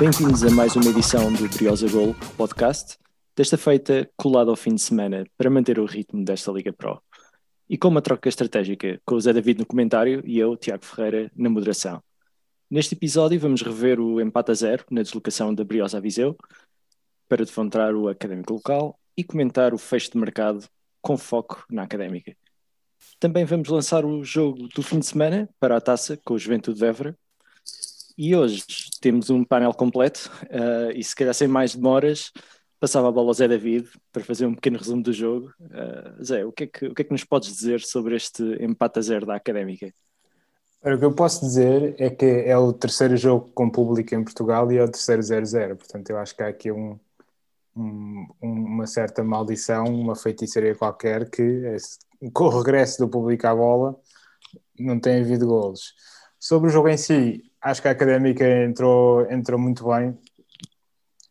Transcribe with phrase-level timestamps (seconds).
[0.00, 2.96] Bem-vindos a mais uma edição do Briosa Gol podcast,
[3.36, 7.02] desta feita colado ao fim de semana para manter o ritmo desta Liga Pro.
[7.68, 11.30] E com uma troca estratégica com o Zé David no comentário e eu, Tiago Ferreira,
[11.36, 12.02] na moderação.
[12.70, 16.34] Neste episódio vamos rever o empate a zero na deslocação da Briosa a Viseu
[17.28, 20.66] para defrontar o académico local e comentar o fecho de mercado
[21.02, 22.34] com foco na académica.
[23.18, 26.78] Também vamos lançar o jogo do fim de semana para a taça com o Juventude
[26.78, 27.14] de Évora.
[28.22, 28.62] E hoje
[29.00, 32.30] temos um painel completo uh, e se calhar sem mais demoras
[32.78, 35.50] passava a bola ao Zé David para fazer um pequeno resumo do jogo.
[35.58, 38.42] Uh, Zé, o que, é que, o que é que nos podes dizer sobre este
[38.62, 39.90] empate a zero da Académica?
[40.84, 44.70] O que eu posso dizer é que é o terceiro jogo com público em Portugal
[44.70, 45.76] e é o terceiro 0-0.
[45.76, 47.00] Portanto, eu acho que há aqui um,
[47.74, 51.74] um, uma certa maldição, uma feitiçaria qualquer que
[52.34, 53.98] com o regresso do público à bola
[54.78, 55.94] não tem havido golos.
[56.38, 60.10] Sobre o jogo em si, acho que a Académica entrou, entrou muito bem,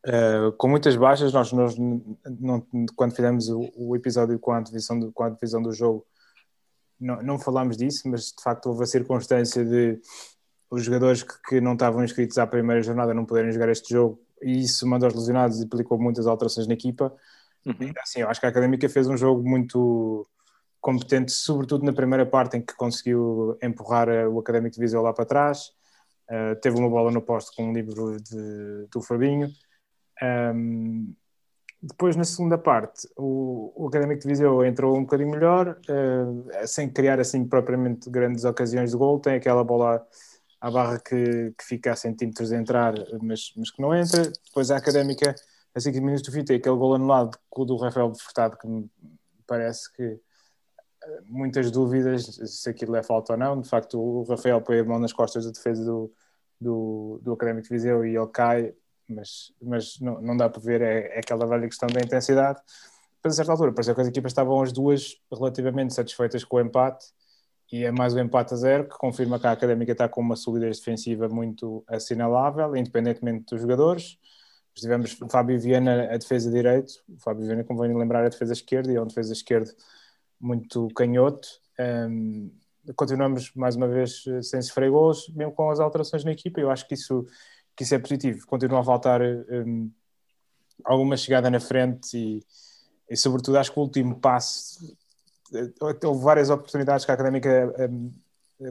[0.08, 1.34] uh, com muitas baixas.
[1.34, 5.62] Nós, nós não, quando fizemos o, o, episódio com a, divisão do, com a divisão
[5.62, 6.06] do jogo,
[7.00, 10.00] não, não falámos disso, mas de facto houve a circunstância de
[10.70, 14.22] os jogadores que, que não estavam inscritos à primeira jornada não poderem jogar este jogo
[14.42, 17.14] e isso mandou os lesionados e aplicou muitas alterações na equipa.
[17.66, 17.92] Uhum.
[18.02, 20.26] Assim, eu acho que a Académica fez um jogo muito
[20.80, 25.26] competente, sobretudo na primeira parte em que conseguiu empurrar o Académico de Viseu lá para
[25.26, 25.74] trás.
[26.30, 29.50] Uh, teve uma bola no posto com um livro de, do Fabinho.
[30.22, 31.14] Um,
[31.82, 36.90] depois, na segunda parte, o, o Académico de Viseu entrou um bocadinho melhor, uh, sem
[36.90, 39.20] criar assim propriamente grandes ocasiões de gol.
[39.20, 40.06] Tem aquela bola
[40.60, 44.24] à barra que, que fica a centímetros de entrar, mas, mas que não entra.
[44.46, 45.34] Depois a Académica,
[45.74, 48.90] a 5 minutos do fim, tem aquele gol anulado do Rafael Furtado, que me
[49.48, 50.20] parece que eh,
[51.26, 53.62] muitas dúvidas se aquilo é falta ou não.
[53.62, 56.12] De facto, o Rafael põe a mão nas costas da defesa do,
[56.60, 58.74] do, do Académico de Viseu e ele cai,
[59.08, 62.60] mas, mas não, não dá para ver, é, é aquela velha questão da intensidade.
[63.24, 66.62] Mas a certa altura, pareceu que as equipas estavam as duas relativamente satisfeitas com o
[66.62, 67.06] empate
[67.72, 70.36] e é mais um empate a zero que confirma que a Académica está com uma
[70.36, 74.18] solidez defensiva muito assinalável, independentemente dos jogadores.
[74.74, 78.92] Tivemos o Fábio Viana a defesa direito, o Fábio Viana, convém lembrar, a defesa esquerda,
[78.92, 79.72] e é um defesa esquerdo
[80.40, 81.48] muito canhoto.
[81.80, 82.52] Um,
[82.96, 86.60] continuamos mais uma vez sem sofrer gols, mesmo com as alterações na equipa.
[86.60, 87.26] Eu acho que isso,
[87.76, 88.46] que isso é positivo.
[88.48, 89.92] Continua a faltar um,
[90.84, 92.46] alguma chegada na frente e,
[93.10, 94.96] e, sobretudo, acho que o último passo
[96.04, 98.12] houve várias oportunidades que a Académica um,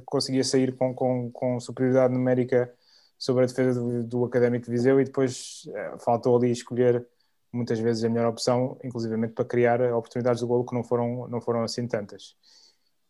[0.05, 2.73] conseguia sair com, com, com, superioridade numérica
[3.19, 7.05] sobre a defesa do, do Académico de Viseu e depois uh, faltou ali escolher
[7.53, 11.41] muitas vezes a melhor opção, inclusivamente para criar oportunidades de golo que não foram, não
[11.41, 12.37] foram assim tantas.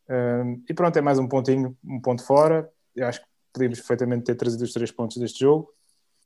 [0.08, 2.70] Um, e pronto, é mais um pontinho, um ponto fora.
[2.94, 5.72] Eu acho que podíamos perfeitamente ter trazido os três pontos deste jogo.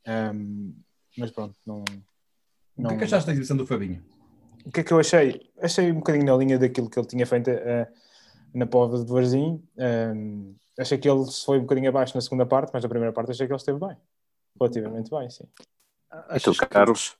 [0.06, 0.75] Um,
[1.19, 1.84] mas pronto, não,
[2.77, 2.87] não...
[2.87, 4.03] O que é que achaste da exibição do Fabinho?
[4.65, 5.50] o que é que eu achei?
[5.61, 7.87] Achei um bocadinho na linha daquilo que ele tinha feito uh,
[8.55, 9.62] na prova de Varzim.
[9.77, 13.33] Um, achei que ele foi um bocadinho abaixo na segunda parte, mas na primeira parte
[13.33, 13.97] achei que ele esteve bem.
[14.61, 15.44] Relativamente bem, sim.
[16.34, 17.17] E tu, Carlos?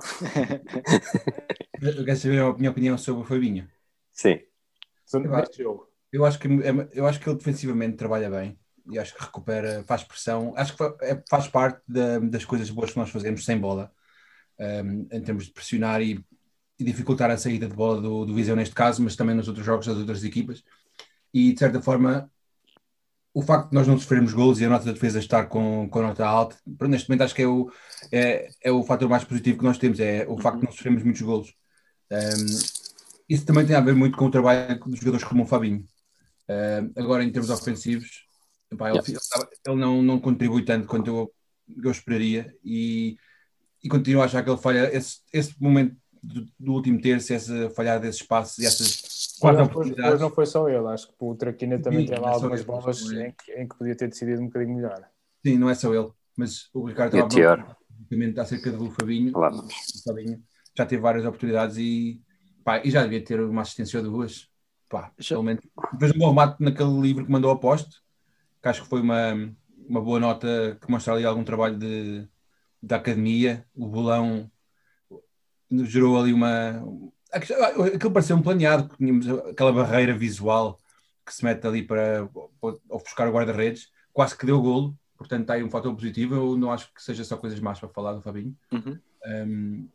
[2.04, 3.68] Queres saber a minha opinião sobre o Fabinho?
[4.12, 4.40] Sim.
[5.12, 8.58] Eu acho, eu acho, que, é, eu acho que ele defensivamente trabalha bem
[8.90, 10.54] e acho que recupera, faz pressão.
[10.56, 13.92] Acho que é, faz parte da, das coisas boas que nós fazemos sem bola,
[14.58, 16.24] um, em termos de pressionar e
[16.78, 19.66] e dificultar a saída de bola do, do Viseu neste caso, mas também nos outros
[19.66, 20.62] jogos das outras equipas.
[21.34, 22.30] E de certa forma,
[23.34, 26.02] o facto de nós não sofrermos gols e a nossa defesa estar com, com a
[26.02, 27.70] nota alta, neste momento acho que é o,
[28.10, 31.02] é, é o fator mais positivo que nós temos, é o facto de não sofrermos
[31.02, 31.54] muitos gols.
[32.10, 32.46] Um,
[33.28, 35.84] isso também tem a ver muito com o trabalho dos jogadores como o Fabinho.
[36.48, 38.24] Uh, agora, em termos ofensivos,
[38.70, 39.18] ele,
[39.66, 41.34] ele, não, não contribui tanto quanto eu,
[41.84, 43.16] eu esperaria e,
[43.82, 47.70] e continuo a achar que ele falha esse, esse momento do, do, último terço, essa
[47.70, 49.00] falhar desses espaços e essas
[49.38, 50.20] quatro não, oportunidades.
[50.20, 53.52] não foi só ele, acho que o Traquina também lá é algumas bolas em que,
[53.52, 55.08] em que, podia ter decidido um bocadinho melhor.
[55.44, 57.76] Sim, não é só ele, mas o Ricardo estava
[58.42, 60.42] acerca do Fabinho, o Fabinho
[60.76, 62.22] já teve várias oportunidades e,
[62.64, 64.48] pá, e já devia ter uma assistência de duas.
[64.88, 65.62] Pá, pelo menos.
[65.92, 68.02] Depois um bom remate naquele livro que mandou a posto,
[68.62, 69.34] que acho que foi uma,
[69.88, 72.26] uma boa nota que mostra ali algum trabalho de,
[72.82, 74.50] da academia, o bolão
[75.70, 76.82] gerou ali uma.
[77.32, 80.78] Aquilo pareceu um planeado, tínhamos aquela barreira visual
[81.24, 82.28] que se mete ali para
[82.88, 86.34] ofuscar o guarda-redes, quase que deu golo, portanto está aí um fator positivo.
[86.34, 88.98] Eu não acho que seja só coisas más para falar do Fabinho, uhum.
[89.26, 89.88] um,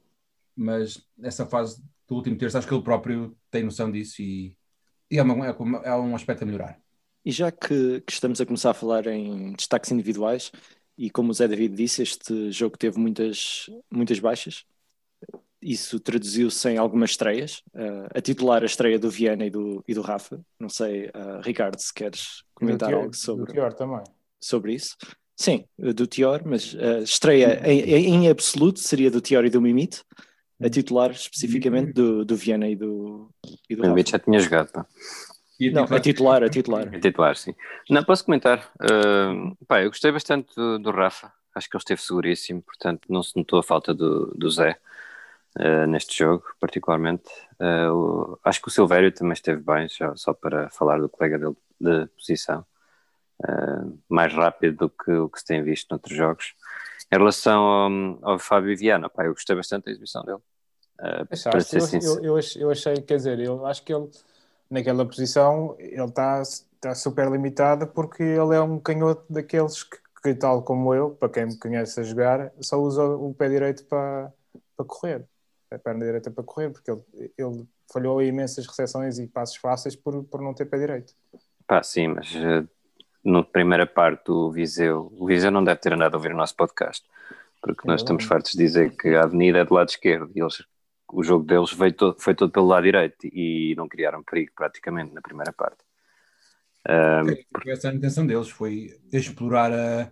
[0.56, 4.56] mas essa fase do último terço, acho que ele próprio tem noção disso e,
[5.09, 6.80] e é, uma, é, um aspecto a melhorar.
[7.25, 10.51] E já que, que, estamos a começar a falar em destaques individuais,
[10.97, 14.65] e como o Zé David disse, este jogo teve muitas, muitas baixas.
[15.63, 17.63] Isso traduziu-se em algumas estreias.
[17.74, 20.39] Uh, a titular a estreia do Viana e do, e do Rafa.
[20.60, 24.04] Não sei, uh, Ricardo, se queres comentar Tior, algo sobre, do Tior também.
[24.39, 24.95] sobre isso.
[25.36, 30.04] Sim, do Tior, mas a estreia em, em absoluto seria do Tior e do Mimite.
[30.62, 33.30] A titular especificamente do, do Viana e do,
[33.69, 34.86] e do Mimite já tinha jogado, pá.
[35.71, 36.88] Não, a titular, a titular.
[36.88, 37.54] A titular, sim.
[37.89, 38.71] Não, posso comentar.
[38.75, 41.31] Uh, pá, eu gostei bastante do, do, Rafa.
[41.56, 44.77] Acho que ele esteve seguríssimo, portanto não se notou a falta do, do Zé
[45.59, 47.29] uh, neste jogo, particularmente.
[47.59, 51.38] Uh, o, acho que o Silvério também esteve bem, já, só para falar do colega
[51.38, 52.65] dele de posição.
[54.09, 56.53] mais rápido do que o que se tem visto noutros jogos.
[57.11, 60.39] Em relação ao, ao Fábio Viana, pá, eu gostei bastante da exibição dele.
[61.31, 61.75] Achaste?
[61.75, 64.09] Eu, eu, eu, eu achei, quer dizer, eu acho que ele
[64.73, 66.41] naquela posição ele está
[66.81, 71.29] tá super limitado porque ele é um canhoto daqueles que, que, tal como eu, para
[71.29, 74.33] quem me conhece a jogar, só usa o pé direito para,
[74.75, 75.25] para correr,
[75.73, 77.01] a perna direita para correr, porque ele,
[77.37, 81.13] ele falhou imensas recepções e passos fáceis por, por não ter pé direito.
[81.67, 82.67] Pá, sim, mas uh,
[83.23, 86.55] na primeira parte do Viseu, o Viseu não deve ter andado a ouvir o nosso
[86.55, 87.07] podcast,
[87.61, 90.63] porque nós estamos fartos de dizer que a avenida é do lado esquerdo e eles
[91.13, 95.13] o jogo deles veio todo, foi todo pelo lado direito e não criaram perigo praticamente
[95.13, 95.77] na primeira parte.
[96.89, 97.69] Um, porque...
[97.69, 100.11] Essa a intenção deles foi explorar a...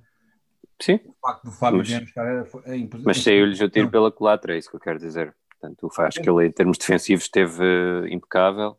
[0.79, 0.99] Sim.
[1.05, 4.75] o facto do Fábio mas, é mas saiu-lhes o tiro pela culatra, é isso que
[4.75, 5.35] eu quero dizer.
[5.61, 7.63] Portanto, acho que ele, em termos defensivos, esteve
[8.09, 8.75] impecável.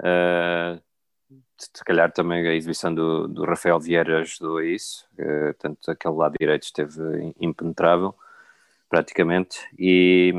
[0.00, 0.82] Uh,
[1.56, 5.06] se calhar também a exibição do, do Rafael Vieira ajudou a isso.
[5.14, 8.14] Uh, tanto aquele lado direito esteve impenetrável
[8.88, 9.60] praticamente.
[9.78, 10.32] E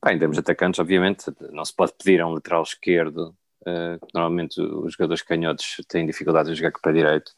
[0.00, 3.34] pá, em termos de atacantes, obviamente, não se pode pedir a um lateral esquerdo.
[3.62, 7.32] Uh, normalmente os jogadores canhotos têm dificuldades em jogar com o pé direito.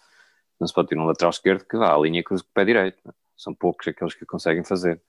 [0.58, 2.64] Não se pode pedir um lateral esquerdo que vá à linha cruza com o pé
[2.64, 2.98] direito.
[3.04, 3.12] Né?
[3.36, 5.00] São poucos aqueles que conseguem fazer.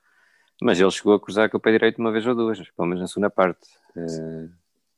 [0.61, 3.01] Mas ele chegou a cruzar com o pé direito uma vez ou duas, pelo menos
[3.01, 3.67] na segunda parte.
[3.95, 4.49] Uh,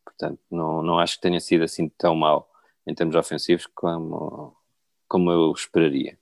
[0.05, 2.49] portanto, não, não acho que tenha sido assim tão mal
[2.87, 4.55] em termos ofensivos como,
[5.07, 6.17] como eu esperaria.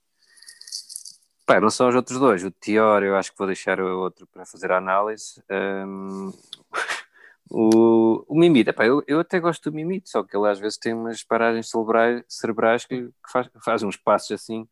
[1.45, 4.27] Pá, em relação aos outros dois, o Tior, eu acho que vou deixar o outro
[4.27, 5.41] para fazer a análise.
[5.49, 6.33] Um,
[7.49, 10.77] o, o Mimite, epá, eu, eu até gosto do Mimite, só que ele às vezes
[10.77, 14.67] tem umas paragens cerebrais, cerebrais que, que faz, faz uns passos assim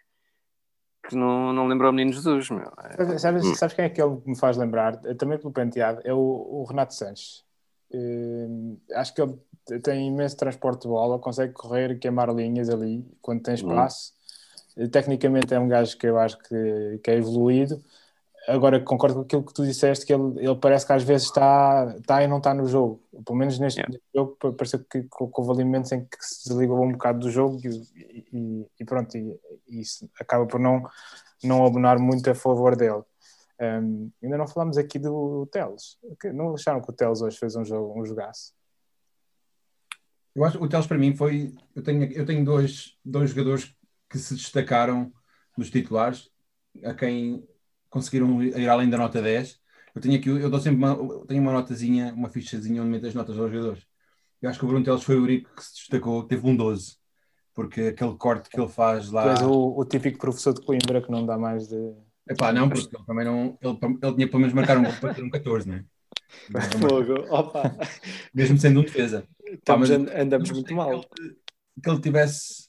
[1.07, 2.49] que não, não lembra o Menino Jesus.
[2.49, 2.71] Meu.
[2.97, 3.55] É, sabes, hum.
[3.55, 4.97] sabes quem é que ele me faz lembrar?
[5.17, 7.43] Também pelo penteado, é o, o Renato Sanches.
[7.93, 9.37] Uh, acho que ele
[9.81, 13.57] tem imenso transporte de bola, consegue correr e queimar linhas ali quando tem hum.
[13.57, 14.11] espaço.
[14.11, 14.15] Hum
[14.91, 17.81] Tecnicamente é um gajo que eu acho que, que é evoluído.
[18.47, 21.95] Agora concordo com aquilo que tu disseste, que ele, ele parece que às vezes está,
[21.97, 23.01] está e não está no jogo.
[23.25, 23.99] Pelo menos neste, yeah.
[24.13, 28.27] jogo pareceu que, que, houve alimentos em que se desligou um bocado do jogo e,
[28.31, 30.83] e, e pronto, e, e, isso acaba por não,
[31.43, 33.03] não abonar muito a favor dele.
[33.59, 35.97] Um, ainda não falamos aqui do Teles.
[36.33, 38.53] Não acharam que o Teles hoje fez um jogo, um jogaço?
[40.35, 41.55] Eu acho que o Teles para mim foi.
[41.73, 43.73] Eu tenho, eu tenho dois, dois jogadores
[44.07, 45.11] que se destacaram
[45.57, 46.29] nos titulares,
[46.83, 47.47] a quem
[47.95, 49.57] conseguiram ir além da nota 10.
[49.95, 53.13] Eu tenho aqui, eu dou sempre uma, tenho uma notazinha, uma fichazinha onde meto as
[53.13, 53.87] notas aos jogadores.
[54.41, 56.97] Eu acho que o Bruno Teles foi o único que se destacou, teve um 12,
[57.53, 59.23] porque aquele corte que ele faz lá.
[59.23, 61.93] Pois o, o típico professor de Coimbra que não dá mais de.
[62.29, 63.57] Epá, não, porque ele também não.
[63.61, 65.85] Ele, ele tinha pelo menos marcar um gol para ter um 14, não é?
[66.81, 67.77] Fogo, opa!
[68.33, 69.25] Mesmo sendo um defesa.
[69.63, 70.99] Pá, mas, andamos muito mal.
[70.99, 71.35] Que ele,
[71.81, 72.67] que ele tivesse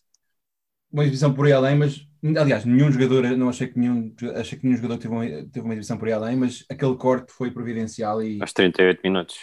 [0.92, 2.06] uma exibição por aí além, mas
[2.36, 5.74] aliás, nenhum jogador, não achei que nenhum, achei que nenhum jogador teve uma, teve uma
[5.74, 8.40] exibição por aí além, mas aquele corte foi providencial e.
[8.40, 9.36] Aos 38 minutos.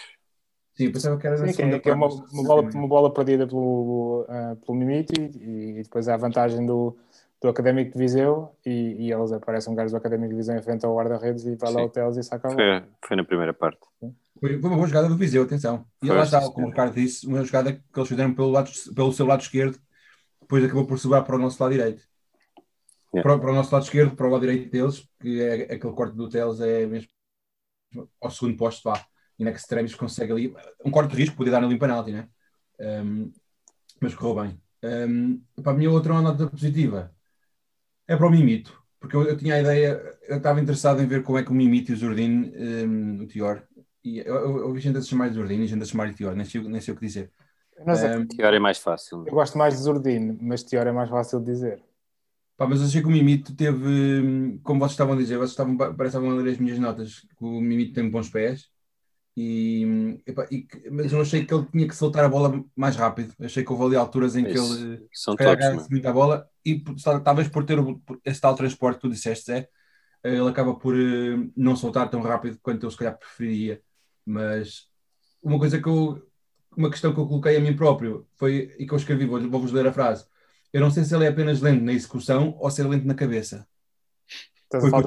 [0.74, 3.46] Sim, pensava que era Sim, que é, que é uma, uma, bola, uma bola perdida
[3.46, 6.96] pelo, uh, pelo Mimiti e, e, depois a vantagem do,
[7.40, 10.62] do Académico de Viseu e, e eles aparecem um gajo do Académico de Viseu em
[10.62, 12.80] frente ao guarda-redes e vai lá ao Teles e saca a bola.
[12.80, 13.78] Foi, foi na primeira parte.
[14.00, 15.86] Foi, foi uma boa jogada do Viseu, atenção.
[16.02, 18.68] E foi, lá está, como o Ricardo disse, uma jogada que eles fizeram pelo, lado,
[18.96, 19.78] pelo seu lado esquerdo
[20.44, 22.02] depois acabou por sobrar para o nosso lado direito.
[23.14, 23.22] Yeah.
[23.22, 26.16] Para, para, o nosso lado esquerdo, para o lado direito deles, que é aquele corte
[26.16, 27.08] do Teles é mesmo
[28.20, 29.04] ao segundo posto vá.
[29.38, 30.54] E na extremis consegue ali
[30.84, 32.28] um corte de risco, podia dar ali um penalti, né?
[32.80, 33.32] Um,
[34.00, 34.60] mas correu bem.
[34.82, 37.14] Um, para a minha outra nota positiva
[38.06, 41.22] é para o Mimito, porque eu, eu, tinha a ideia, eu estava interessado em ver
[41.22, 43.62] como é que o Mimito e o Zordin, um, o Tior,
[44.04, 46.14] e eu, eu, eu vi gente a chamar de Zordin e gente a chamar de
[46.14, 47.30] Tior, nem sei, nem sei o que dizer.
[47.84, 49.24] Mas, um, Tior é mais fácil.
[49.26, 51.82] Eu gosto mais de Zordino, mas Tior é mais fácil de dizer.
[52.56, 56.16] Pá, mas achei que o Mimito teve, como vocês estavam a dizer, vocês estavam, parece
[56.16, 58.68] estavam a ler as minhas notas, que o Mimito tem bons pés,
[59.36, 63.34] e, epa, e, mas eu achei que ele tinha que soltar a bola mais rápido.
[63.40, 66.82] Achei que houve ali alturas em que ele são toques, muito a bola e
[67.24, 67.78] talvez por ter
[68.24, 69.68] esse tal transporte que tu disseste, é
[70.24, 73.82] ele acaba por uh, não soltar tão rápido quanto eu se calhar preferiria.
[74.24, 74.88] Mas
[75.42, 76.26] uma coisa que eu,
[76.74, 79.82] uma questão que eu coloquei a mim próprio foi, e que eu escrevi, vou-vos vou
[79.82, 80.24] ler a frase.
[80.74, 83.14] Eu não sei se ele é apenas lento na execução ou se é lento na
[83.14, 83.64] cabeça.
[84.64, 85.04] Estás a falar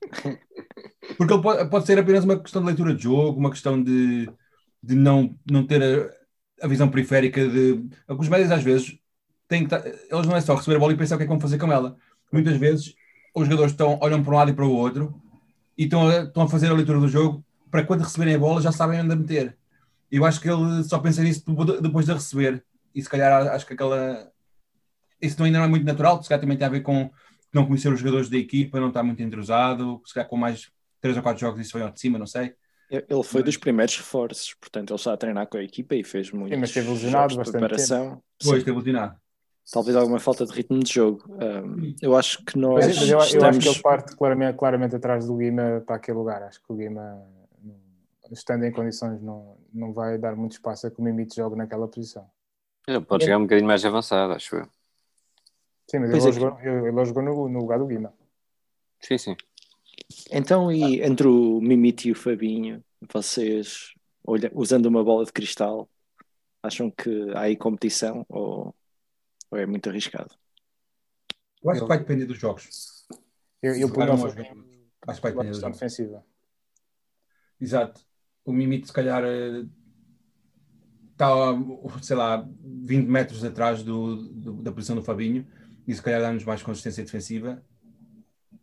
[1.18, 4.30] Porque ele pode, pode, ser apenas uma questão de leitura de jogo, uma questão de,
[4.82, 7.84] de não, não ter a, a visão periférica de.
[8.08, 8.98] Os médios às vezes
[9.46, 11.32] têm que eles não é só receber a bola e pensar o que é que
[11.32, 11.94] vão fazer com ela.
[12.32, 12.94] Muitas vezes
[13.34, 15.14] os jogadores estão, olham para um lado e para o outro
[15.76, 18.62] e estão a, estão a fazer a leitura do jogo para quando receberem a bola
[18.62, 19.58] já sabem onde a meter.
[20.10, 21.44] Eu acho que ele só pensa nisso
[21.82, 22.64] depois de receber.
[22.94, 24.30] E se calhar acho que aquela.
[25.20, 27.10] Isso ainda não é muito natural, se calhar também tem a ver com
[27.52, 30.70] não conhecer os jogadores da equipa, não estar muito entrosado, se calhar com mais
[31.00, 32.54] três ou quatro jogos isso foi ao de cima, não sei.
[32.90, 33.44] Ele foi mas...
[33.44, 36.52] dos primeiros reforços, portanto ele está a treinar com a equipa e fez muito.
[36.52, 38.10] Sim, mas esteve lesionado bastante preparação.
[38.10, 38.24] Tempo.
[38.42, 39.16] Pois, esteve lesionado.
[39.70, 41.24] Talvez alguma falta de ritmo de jogo.
[41.30, 42.86] Um, eu acho que nós.
[42.86, 43.34] Mas, eu, estamos...
[43.34, 46.42] eu, acho que ele parte claramente, claramente atrás do Guima para aquele lugar.
[46.42, 47.22] Acho que o Guima,
[48.30, 51.86] estando em condições, não, não vai dar muito espaço a que o Mimite jogue naquela
[51.86, 52.26] posição.
[52.86, 54.68] Ele pode chegar um bocadinho mais avançado, acho eu.
[55.90, 58.12] Sim, mas ele, é jogou, ele jogou no, no lugar do Guima.
[59.00, 59.36] Sim, sim.
[60.30, 63.92] Então, e entre o Mimite e o Fabinho, vocês,
[64.24, 65.88] olha, usando uma bola de cristal,
[66.62, 68.74] acham que há aí competição ou
[69.52, 70.34] ou é muito arriscado?
[71.62, 73.06] Eu acho que vai depender dos jogos.
[73.62, 75.76] Eu, eu por acho que vai depender dos jogos.
[75.76, 76.24] defensiva.
[77.60, 78.00] Exato.
[78.46, 79.22] O Mimite, se calhar,
[81.12, 81.28] está,
[82.02, 85.46] sei lá, 20 metros atrás do, do, da posição do Fabinho
[85.86, 87.62] e se calhar dá-nos mais consistência defensiva.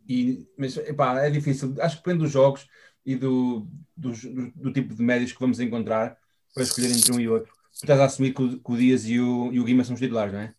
[0.08, 1.74] E, mas epá, é difícil.
[1.80, 2.66] Acho que depende dos jogos
[3.04, 3.66] e do,
[3.96, 4.12] do,
[4.54, 6.18] do, tipo de médios que vamos encontrar
[6.52, 7.52] para escolher entre um e outro.
[7.72, 9.94] Tu estás a assumir que o, que o Dias e o, e o Guima são
[9.94, 10.54] os titulares, não é?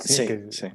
[0.00, 0.50] Sim, sim.
[0.50, 0.72] sim.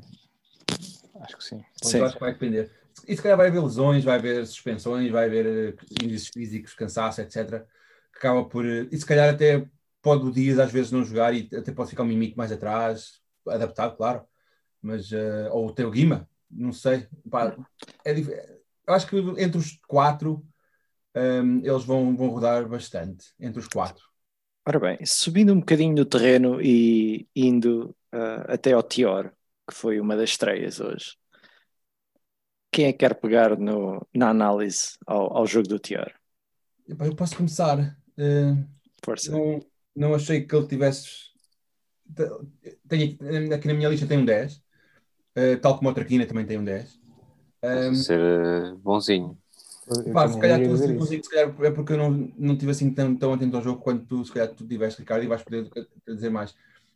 [1.20, 1.66] Acho que sim.
[1.84, 2.02] sim.
[2.02, 2.72] Acho que vai depender.
[3.08, 7.22] E se calhar vai haver lesões, vai haver suspensões, vai haver eh, índices físicos, cansaço,
[7.22, 7.66] etc.
[8.18, 8.66] Acaba por.
[8.66, 9.68] Eh, e se calhar até
[10.02, 13.22] pode o Dias às vezes não jogar e até pode ficar um mimico mais atrás,
[13.48, 14.26] adaptado, claro.
[14.82, 17.08] Mas, uh, ou ter o Guima, não sei.
[17.30, 17.56] Pá,
[18.06, 18.12] é
[18.88, 20.46] Eu acho que entre os quatro
[21.16, 23.34] um, ehm, eles vão, vão rodar bastante.
[23.40, 24.06] Entre os quatro.
[24.66, 29.32] Ora bem, subindo um bocadinho no terreno e indo uh, até ao Tior,
[29.68, 31.18] que foi uma das estreias hoje.
[32.72, 36.12] Quem é que quer pegar no, na análise ao, ao jogo do Tior?
[36.88, 37.98] Eu posso começar.
[38.18, 38.66] Uh,
[39.04, 39.32] Força.
[39.32, 39.60] Não,
[39.96, 41.28] não achei que ele tivesse.
[42.88, 43.18] Tenho,
[43.54, 44.62] aqui na minha lista tem um 10, uh,
[45.36, 47.00] eh, tal como a Traquina também tem um 10.
[47.64, 49.38] Um, ser bonzinho.
[50.14, 52.94] Pá, se calhar tu assim, consigo, se calhar é porque eu não, não estive assim
[52.94, 55.70] tão, tão atento ao jogo quanto tu, se calhar tu tiveste, Ricardo, e vais poder
[56.08, 56.56] dizer mais.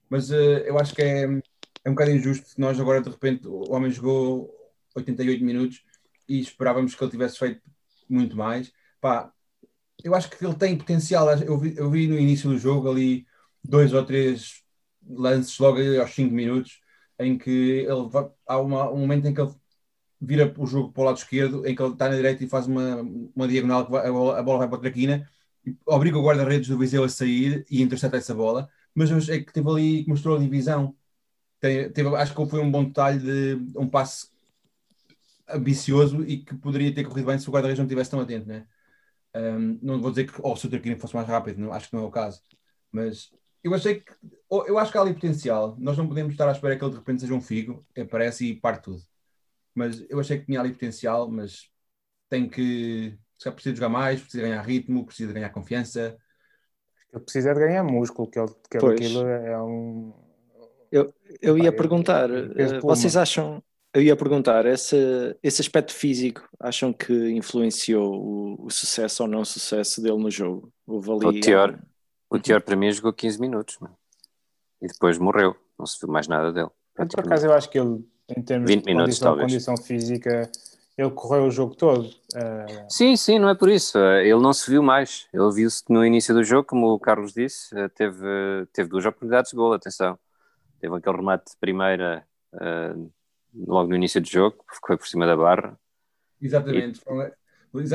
[0.09, 3.71] Mas uh, eu acho que é, é um bocado injusto nós agora de repente o
[3.71, 4.53] homem jogou
[4.95, 5.83] 88 minutos
[6.27, 7.61] e esperávamos que ele tivesse feito
[8.09, 8.71] muito mais.
[8.99, 9.31] Pá,
[10.03, 11.29] eu acho que ele tem potencial.
[11.41, 13.25] Eu vi, eu vi no início do jogo ali
[13.63, 14.63] dois ou três
[15.07, 16.79] lances logo aos 5 minutos
[17.19, 17.49] em que
[17.87, 19.51] ele vai, há uma, um momento em que ele
[20.19, 22.67] vira o jogo para o lado esquerdo, em que ele está na direita e faz
[22.67, 23.01] uma,
[23.35, 25.29] uma diagonal que vai, a, bola, a bola vai para a traquina,
[25.85, 29.69] obriga o guarda-redes do Viseu a sair e intercepta essa bola mas achei que teve
[29.69, 30.95] ali, mostrou a divisão.
[31.59, 34.29] Tem, teve, acho que foi um bom detalhe de um passe
[35.47, 38.67] ambicioso e que poderia ter corrido bem se o guarda-redes não estivesse tão atento, né?
[39.35, 41.95] Um, não vou dizer que oh, se o Traquino fosse mais rápido, não, acho que
[41.95, 42.41] não é o caso,
[42.91, 43.31] mas
[43.63, 44.13] eu achei que
[44.49, 45.75] eu acho que há ali potencial.
[45.79, 48.55] Nós não podemos estar à espera que ele de repente seja um figo, aparece e
[48.55, 49.01] parte tudo.
[49.73, 51.69] Mas eu achei que tinha ali potencial, mas
[52.29, 56.17] tem que se precisa jogar mais, precisa ganhar ritmo, precisa ganhar confiança.
[57.11, 58.99] Ele precisa de ganhar músculo, que, ele, que pois.
[58.99, 60.13] aquilo é um.
[60.91, 66.93] Eu, eu ia perguntar, eh, vocês acham, eu ia perguntar, esse, esse aspecto físico, acham
[66.93, 70.71] que influenciou o, o sucesso ou não sucesso dele no jogo?
[70.87, 71.79] Houve ali, o Tior,
[72.29, 73.95] o Tior para mim jogou 15 minutos não?
[74.81, 76.69] e depois morreu, não se viu mais nada dele.
[76.95, 80.49] Por acaso eu acho que ele, em termos de minutos, condição, condição física,
[80.97, 82.05] ele correu o jogo todo.
[82.05, 82.85] Uh...
[82.89, 83.97] Sim, sim, não é por isso.
[83.97, 85.27] Eh, ele não se viu mais.
[85.33, 88.25] Ele viu-se no início do jogo, como o Carlos disse, eh, teve,
[88.73, 90.19] teve duas oportunidades de gol, atenção.
[90.79, 93.11] Teve aquele remate de primeira uh,
[93.53, 95.77] logo no início do jogo, foi por cima da barra.
[96.41, 96.99] Exatamente.
[96.99, 97.41] E...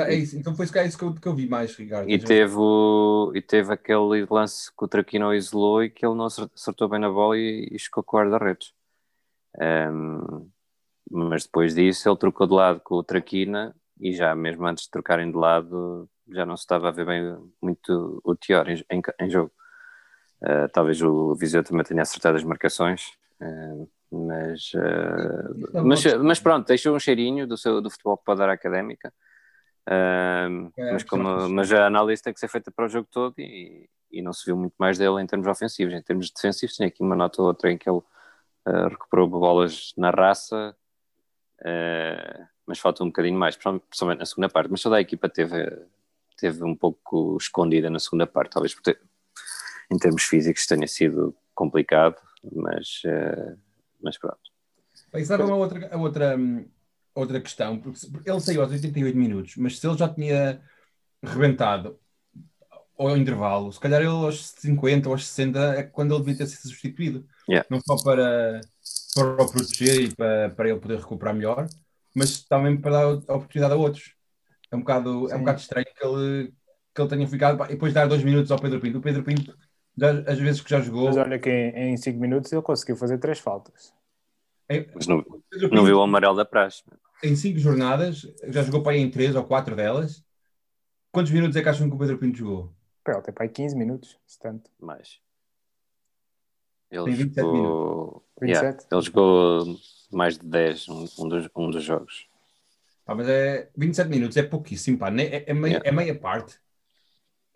[0.00, 0.38] É isso.
[0.38, 2.08] Então foi isso que eu, que eu vi mais, Ricardo.
[2.08, 6.24] E teve, o, e teve aquele lance que o Traquino isolou e que ele não
[6.24, 8.72] acertou bem na bola e, e chocou com o guarda-redes.
[9.58, 10.50] Um,
[11.10, 14.90] mas depois disso ele trocou de lado com o Traquina e já mesmo antes de
[14.90, 19.02] trocarem de lado já não se estava a ver bem muito o Tior em, em,
[19.20, 19.52] em jogo.
[20.42, 26.66] Uh, talvez o Viseu também tenha acertado as marcações, uh, Mas, uh, mas, mas pronto,
[26.66, 29.12] deixou um cheirinho do, seu, do futebol pode dar à académica.
[29.88, 33.34] Uh, é, mas, como, mas a análise tem que ser feita para o jogo todo
[33.38, 35.94] e, e não se viu muito mais dele em termos ofensivos.
[35.94, 39.92] Em termos defensivos, tem aqui uma nota ou outra em que ele uh, recuperou bolas
[39.96, 40.76] na raça,
[41.60, 44.70] uh, mas falta um bocadinho mais, principalmente na segunda parte.
[44.70, 45.70] Mas toda a equipa teve,
[46.36, 48.98] teve um pouco escondida na segunda parte, talvez porque
[49.90, 52.16] em termos físicos tenha sido complicado,
[52.52, 53.65] mas, uh,
[54.00, 54.38] mas pronto.
[55.14, 56.36] Isso leva uma outra, a outra,
[57.14, 60.60] outra questão, porque ele saiu aos 88 minutos, mas se ele já tinha
[61.22, 61.98] rebentado
[62.98, 66.46] ao intervalo, se calhar ele aos 50 ou aos 60 é quando ele devia ter
[66.46, 67.26] sido substituído.
[67.48, 67.66] Yeah.
[67.70, 68.60] Não só para,
[69.14, 71.66] para o proteger e para, para ele poder recuperar melhor,
[72.14, 74.14] mas também para dar a oportunidade a outros.
[74.70, 76.54] É um bocado, é um bocado estranho que ele,
[76.94, 78.98] que ele tenha ficado e depois dar dois minutos ao Pedro Pinto.
[78.98, 79.56] O Pedro Pinto,
[79.96, 81.06] já, às vezes que já jogou.
[81.06, 83.94] Mas olha que em 5 minutos ele conseguiu fazer três faltas.
[84.68, 86.82] Em, mas não, Pinto, não viu o amarelo da praxe.
[87.22, 90.24] Em 5 jornadas, já jogou para aí em 3 ou 4 delas.
[91.10, 92.72] Quantos minutos é que acham que o Pedro Pinto jogou?
[93.02, 94.70] Pá, ele tem para aí 15 minutos, se tanto.
[94.78, 95.20] Mais.
[96.90, 97.54] Ele tem 27 jogou...
[97.54, 98.22] minutos.
[98.40, 98.62] 27?
[98.62, 99.78] Yeah, ele jogou
[100.12, 102.28] mais de 10 um, um, dos, um dos jogos.
[103.06, 105.08] Ah, mas é 27 minutos, é pouquíssimo, pá.
[105.10, 105.88] É, é, meia, yeah.
[105.88, 106.58] é meia parte.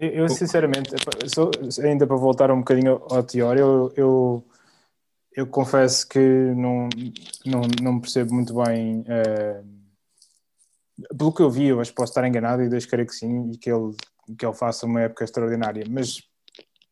[0.00, 0.92] Eu, sinceramente,
[1.26, 1.50] só,
[1.84, 4.46] ainda para voltar um bocadinho ao teórico, eu, eu,
[5.36, 6.88] eu, confesso que não,
[7.44, 9.00] não, não percebo muito bem.
[9.00, 9.62] Uh,
[11.18, 13.50] pelo que eu vi, eu acho que posso estar enganado e Deus queira que sim,
[13.50, 13.94] e que ele
[14.38, 16.22] que ele faça uma época extraordinária, mas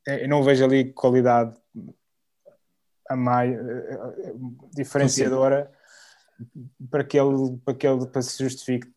[0.07, 1.55] é, eu não vejo ali qualidade
[3.09, 4.35] a mais, eh,
[4.75, 5.71] diferenciadora
[6.91, 8.91] para que ele para que ele para se justifique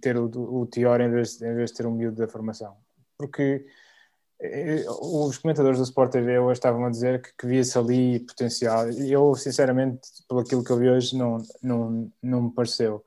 [0.00, 0.68] ter o, o
[1.00, 2.76] em vez, em vez de ter um miúdo da formação
[3.20, 3.66] porque
[4.40, 8.88] eh, os comentadores do Sport TV hoje estavam a dizer que, que via-se ali potencial.
[8.90, 13.04] Eu sinceramente pelo aquilo que eu vi hoje não, não, não me pareceu.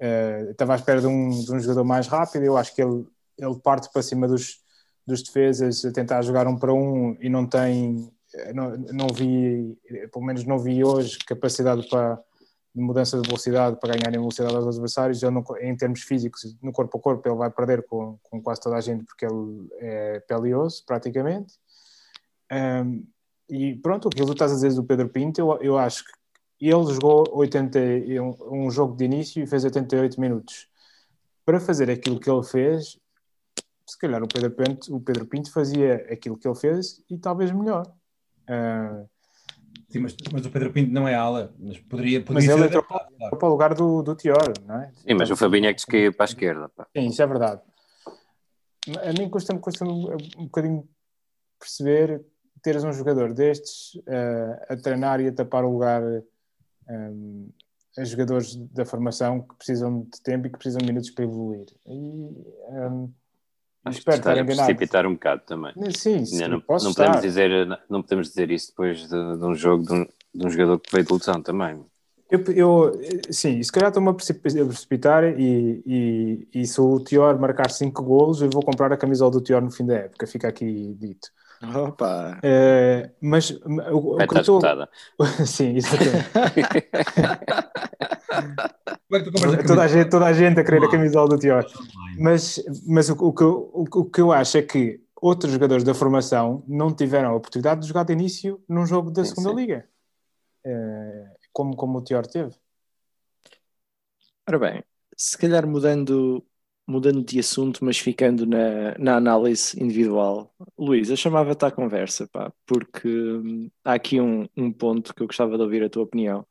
[0.00, 2.44] Uh, estava à espera de um, de um jogador mais rápido.
[2.44, 3.04] Eu acho que ele
[3.38, 4.60] ele parte para cima dos,
[5.06, 8.10] dos defesas a tentar jogar um para um e não tem,
[8.54, 9.78] não, não vi,
[10.12, 12.20] pelo menos não vi hoje, capacidade para
[12.74, 15.22] de mudança de velocidade para ganhar em velocidade aos adversários.
[15.22, 18.60] Ele, não, em termos físicos, no corpo a corpo, ele vai perder com, com quase
[18.60, 21.54] toda a gente porque ele é pelioso, praticamente.
[22.52, 23.06] Um,
[23.48, 26.12] e pronto, aquilo que tu estás a dizer do Pedro Pinto, eu, eu acho que
[26.60, 27.78] ele jogou 80,
[28.20, 30.68] um, um jogo de início e fez 88 minutos.
[31.44, 32.98] Para fazer aquilo que ele fez,
[33.86, 37.50] se calhar o Pedro Pinto, o Pedro Pinto fazia aquilo que ele fez e talvez
[37.50, 37.86] melhor.
[38.42, 39.08] Uh,
[39.88, 42.82] Sim, mas, mas, o Pedro Pinto não é ala, mas poderia, poderia mas ele entrou
[42.82, 44.92] para, para o lugar do, do Tior, não é?
[44.94, 46.68] Sim, mas o Fabinho é que caiu para a esquerda.
[46.68, 46.86] Pá.
[46.94, 47.62] Sim, isso é verdade.
[49.02, 50.86] A mim custa-me custa um bocadinho
[51.58, 52.22] perceber
[52.62, 56.02] teres um jogador destes uh, a treinar e a tapar o lugar
[56.88, 57.50] um,
[57.96, 61.66] a jogadores da formação que precisam de tempo e que precisam de minutos para evoluir.
[61.86, 63.12] E, um,
[63.84, 65.72] Acho que está a precipitar um bocado também.
[65.96, 69.54] Sim, sim não, não, não podemos dizer, não podemos dizer isso depois de, de um
[69.54, 71.80] jogo de um, de um, jogador que veio de lesão também.
[72.30, 77.70] Eu, eu, sim, se calhar estou-me a precipitar e, e, e, se o Tior marcar
[77.70, 80.94] 5 golos, eu vou comprar a camisola do Tior no fim da época, fica aqui
[80.98, 81.28] dito.
[81.74, 82.38] Opa!
[82.42, 84.60] É, mas o, o que estou...
[85.46, 86.28] Sim, exatamente.
[89.66, 91.64] toda, a gente, toda a gente a querer a camisola do Tior.
[92.18, 95.94] Mas, mas o, o, que, o, o que eu acho é que outros jogadores da
[95.94, 99.56] formação não tiveram a oportunidade de jogar de início num jogo da segunda sim.
[99.56, 99.88] liga.
[100.64, 102.54] É, como, como o Tior teve.
[104.48, 104.84] Ora bem,
[105.16, 106.44] se calhar mudando
[106.88, 110.50] mudando de assunto, mas ficando na, na análise individual.
[110.76, 115.26] Luís, eu chamava-te à conversa, pá, porque hum, há aqui um, um ponto que eu
[115.26, 116.46] gostava de ouvir a tua opinião.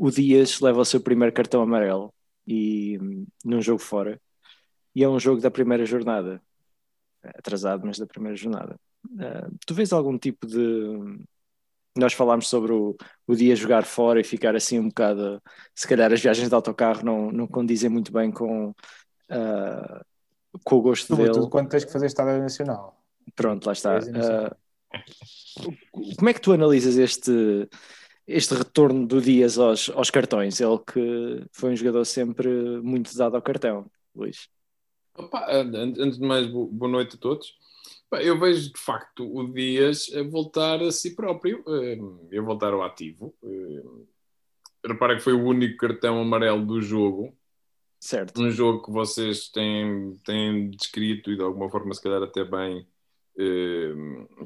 [0.00, 2.10] O Dias leva o seu primeiro cartão amarelo
[2.46, 4.18] e hum, num jogo fora,
[4.94, 6.40] e é um jogo da primeira jornada,
[7.22, 8.80] atrasado, mas da primeira jornada.
[9.04, 11.22] Uh, tu vês algum tipo de.
[11.98, 15.38] Nós falámos sobre o, o dia jogar fora e ficar assim um bocado.
[15.74, 20.04] Se calhar as viagens de autocarro não, não condizem muito bem com, uh,
[20.64, 21.50] com o gosto Sobretudo dele.
[21.50, 22.98] quando tens que fazer Estado Nacional.
[23.36, 23.98] Pronto, lá está.
[23.98, 24.56] Uh,
[26.16, 27.68] como é que tu analisas este,
[28.26, 30.60] este retorno do Dias aos, aos cartões?
[30.60, 32.48] Ele que foi um jogador sempre
[32.82, 34.48] muito dado ao cartão, Luís.
[35.14, 37.58] Opa, antes de mais, boa noite a todos.
[38.12, 42.82] Eu vejo de facto o Dias a voltar a si próprio, a eh, voltar ao
[42.82, 43.34] ativo.
[43.42, 47.36] Eh, repara que foi o único cartão amarelo do jogo
[48.00, 48.40] Certo.
[48.40, 52.86] Um jogo que vocês têm, têm descrito e de alguma forma, se calhar até bem,
[53.38, 53.92] eh,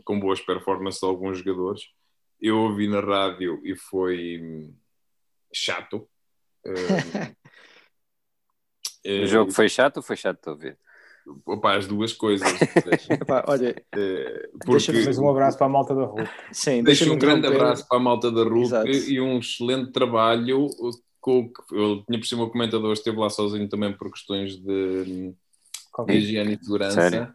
[0.05, 1.89] com boas performances de alguns jogadores.
[2.45, 4.71] Eu ouvi na rádio e foi,
[5.51, 6.07] chato.
[9.03, 10.79] o jogo foi chato ou foi chato de ouvir?
[11.47, 12.47] Opa, as duas coisas.
[13.09, 13.75] Epá, olha,
[14.63, 14.93] porque...
[14.93, 16.29] deixa um abraço para a malta da RUC.
[16.53, 20.69] Sim, deixa um grande abraço para a malta da RUC e um excelente trabalho.
[21.23, 25.33] Com, eu tinha por cima o comentador, esteve lá sozinho também por questões de,
[26.07, 27.01] de higiene e segurança.
[27.01, 27.35] Sério?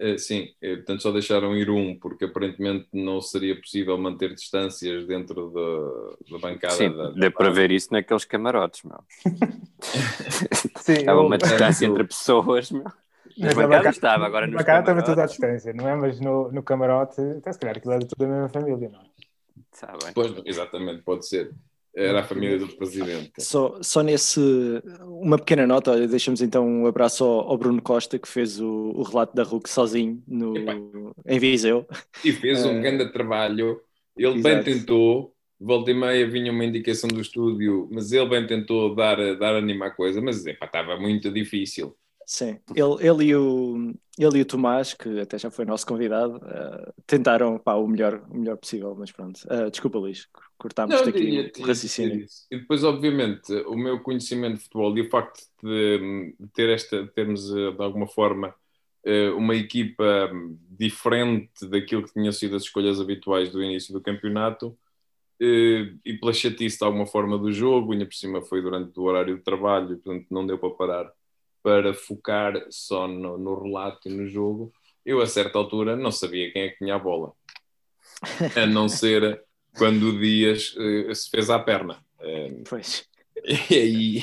[0.00, 5.06] Uh, sim, uh, portanto só deixaram ir um, porque aparentemente não seria possível manter distâncias
[5.06, 6.74] dentro da, da bancada.
[6.74, 8.98] Sim, da, deu para ver isso naqueles camarotes, meu.
[10.82, 11.26] sim, Estava eu...
[11.26, 12.84] uma distância entre pessoas, meu.
[13.38, 15.94] Mas na bancada estava, agora no bancada estava tudo à distância, não é?
[15.94, 19.04] Mas no, no camarote, até se calhar aquilo era tudo da mesma família, não é?
[19.72, 19.98] Sabe.
[20.14, 21.52] Pois, exatamente, pode ser.
[21.96, 23.32] Era a família do presidente.
[23.38, 24.40] Só, só nesse.
[25.02, 28.92] Uma pequena nota, olha, deixamos então um abraço ao, ao Bruno Costa, que fez o,
[28.96, 31.86] o, relato da RUC sozinho no, em Viseu.
[32.24, 33.80] E fez um uh, grande trabalho.
[34.16, 34.42] Ele exato.
[34.42, 39.16] bem tentou, volta e meia vinha uma indicação do estúdio, mas ele bem tentou dar,
[39.36, 41.96] dar anima à coisa, mas epá, estava muito difícil.
[42.26, 46.36] Sim, ele, ele, e o, ele e o Tomás, que até já foi nosso convidado,
[46.36, 49.38] uh, tentaram pá, o, melhor, o melhor possível, mas pronto.
[49.44, 52.26] Uh, desculpa, Luís, cortámos aqui o raciocínio.
[52.50, 57.50] E depois, obviamente, o meu conhecimento de futebol e o facto de, ter esta, termos
[57.54, 58.54] eh, de alguma forma
[59.36, 60.30] uma equipa
[60.70, 64.74] diferente daquilo que tinham sido as escolhas habituais do início do campeonato
[65.38, 69.36] e pela chatice de alguma forma do jogo, ainda por cima foi durante o horário
[69.36, 71.12] de trabalho, portanto não deu para parar
[71.64, 74.70] para focar só no, no, relato e no jogo,
[75.04, 77.32] eu a certa altura não sabia quem é que tinha a bola.
[78.54, 79.42] A não ser
[79.78, 82.04] quando o Dias uh, se fez à perna.
[82.20, 83.08] Uh, pois.
[83.46, 84.22] E aí,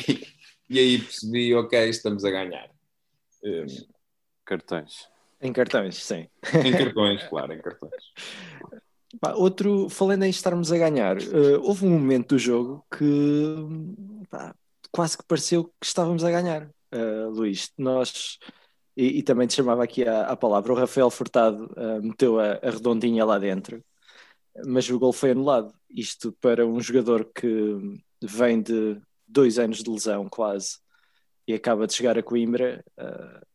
[0.69, 2.69] e aí percebi, ok, estamos a ganhar.
[3.43, 3.65] Um,
[4.45, 5.07] cartões.
[5.39, 6.27] Em cartões, sim.
[6.65, 8.03] Em cartões, claro, em cartões.
[9.19, 14.55] Pá, outro, falando em estarmos a ganhar, uh, houve um momento do jogo que pá,
[14.91, 17.71] quase que pareceu que estávamos a ganhar uh, Luís.
[17.77, 18.39] Nós,
[18.95, 22.53] e, e, também te chamava aqui a, a palavra, o Rafael Furtado uh, meteu a,
[22.53, 23.83] a, redondinha lá dentro,
[24.65, 25.73] mas o gol foi anulado.
[25.89, 30.79] Isto para um jogador que vem de dois anos de lesão quase
[31.47, 33.45] e acaba de chegar a Coimbra, uh,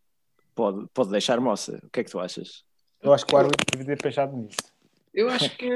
[0.55, 1.81] pode, pode deixar moça.
[1.83, 2.64] O que é que tu achas?
[3.01, 4.59] Eu acho que o árbitro devia ter pensado nisso.
[5.14, 5.66] Eu acho que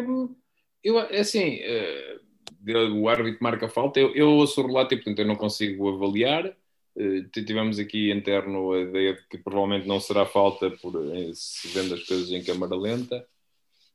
[0.83, 5.27] eu, assim, uh, o árbitro marca falta, eu, eu ouço o relato e portanto eu
[5.27, 6.55] não consigo avaliar.
[6.97, 11.69] Eh, tivemos aqui interno a ideia de que provavelmente não será falta por eh, se
[11.69, 13.27] vendo as coisas em câmara lenta.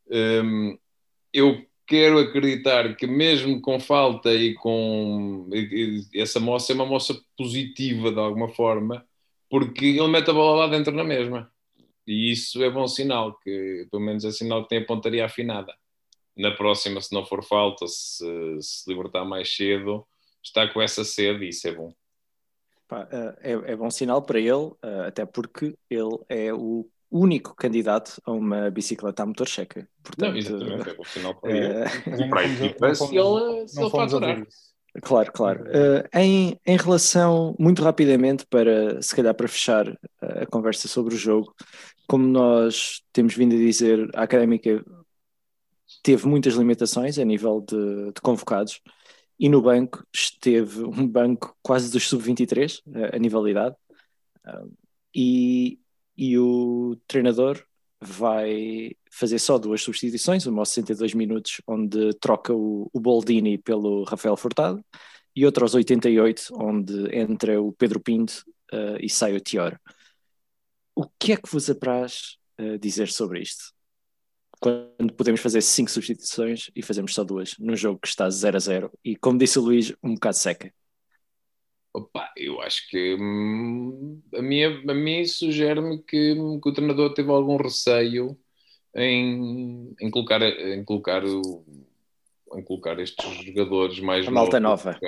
[0.07, 0.77] Um,
[1.33, 5.49] eu quero acreditar que mesmo com falta e com
[6.13, 9.05] essa moça é uma moça positiva de alguma forma,
[9.49, 11.51] porque ele mete a bola lá dentro na mesma.
[12.07, 15.73] E isso é bom sinal, que pelo menos é sinal que tem a pontaria afinada.
[16.37, 18.25] Na próxima, se não for falta, se
[18.61, 20.05] se libertar mais cedo,
[20.43, 21.93] está com essa sede e isso é bom.
[22.87, 23.07] Pá,
[23.41, 28.31] é, é, bom sinal para ele, eh, até porque ele é o único candidato a
[28.31, 29.87] uma bicicleta a motor checa.
[30.03, 31.73] Portanto, não, exatamente, é bom sinal para ele.
[32.05, 34.47] Eh, e para se ele, se ele faturar.
[35.01, 35.63] Claro, claro.
[35.63, 39.85] Uh, em, em relação, muito rapidamente, para se calhar para fechar
[40.21, 41.53] a conversa sobre o jogo,
[42.07, 44.85] como nós temos vindo a dizer, a académica
[46.01, 48.79] teve muitas limitações a nível de, de convocados
[49.39, 53.75] e no banco esteve um banco quase dos sub-23 a, a nível de idade
[55.13, 55.79] e,
[56.17, 57.63] e o treinador
[58.01, 64.03] vai fazer só duas substituições, uma aos 62 minutos onde troca o, o Boldini pelo
[64.03, 64.83] Rafael Furtado
[65.35, 68.43] e outra aos 88 onde entra o Pedro Pinto
[68.73, 69.79] uh, e sai o Tior.
[70.93, 73.73] O que é que vos apraz uh, dizer sobre isto?
[74.59, 78.59] Quando podemos fazer cinco substituições e fazemos só duas num jogo que está 0 a
[78.59, 80.73] 0 e como disse o Luís, um bocado seca.
[81.93, 87.31] Opa, eu acho que hum, a, minha, a mim sugere-me que, que, o treinador teve
[87.31, 88.37] algum receio
[88.93, 91.65] em, em colocar, em colocar o,
[92.53, 94.99] em colocar estes jogadores mais a malta nova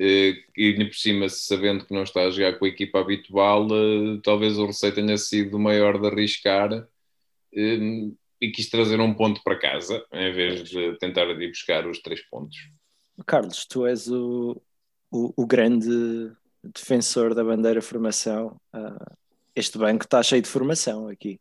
[0.00, 4.20] eh, e por cima sabendo que não está a jogar com a equipa habitual eh,
[4.22, 6.88] talvez o receio tenha sido maior de arriscar.
[7.54, 12.00] Hum, e quis trazer um ponto para casa, em vez de tentar ir buscar os
[12.00, 12.56] três pontos.
[13.26, 14.60] Carlos, tu és o,
[15.10, 18.60] o, o grande defensor da bandeira formação.
[18.72, 19.16] Uh,
[19.54, 21.40] este banco está cheio de formação aqui.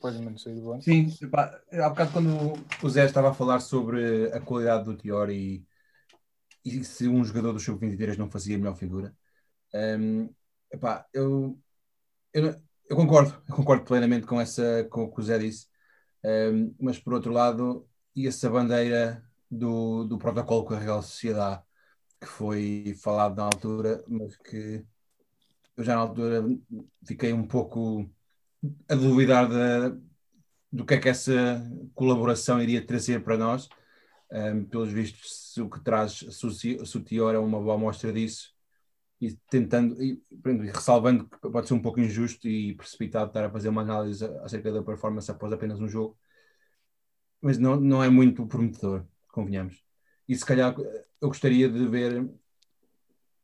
[0.00, 0.82] Pois menos cheio de banco.
[0.82, 5.30] Sim, epá, há bocado quando o Zé estava a falar sobre a qualidade do Tior
[5.30, 5.64] e,
[6.64, 9.14] e se um jogador do Sub-23 não fazia a melhor figura,
[9.74, 10.28] um,
[10.72, 11.58] epá, eu,
[12.32, 12.54] eu,
[12.88, 15.66] eu, concordo, eu concordo plenamente com, essa, com o que o Zé disse.
[16.80, 21.62] Mas por outro lado, e essa bandeira do, do protocolo com a Real Sociedade
[22.20, 24.84] que foi falado na altura, mas que
[25.76, 26.44] eu já na altura
[27.04, 28.10] fiquei um pouco
[28.88, 29.48] a duvidar
[30.72, 31.62] do que é que essa
[31.94, 33.68] colaboração iria trazer para nós.
[34.30, 36.24] Um, pelos vistos, o que traz
[36.84, 38.57] Sutior é uma boa amostra disso
[39.20, 40.22] e tentando e,
[40.72, 44.72] ressalvando que pode ser um pouco injusto e precipitado estar a fazer uma análise acerca
[44.72, 46.16] da performance após apenas um jogo,
[47.40, 49.82] mas não, não é muito prometedor, convenhamos.
[50.28, 50.74] E se calhar
[51.20, 52.28] eu gostaria de ver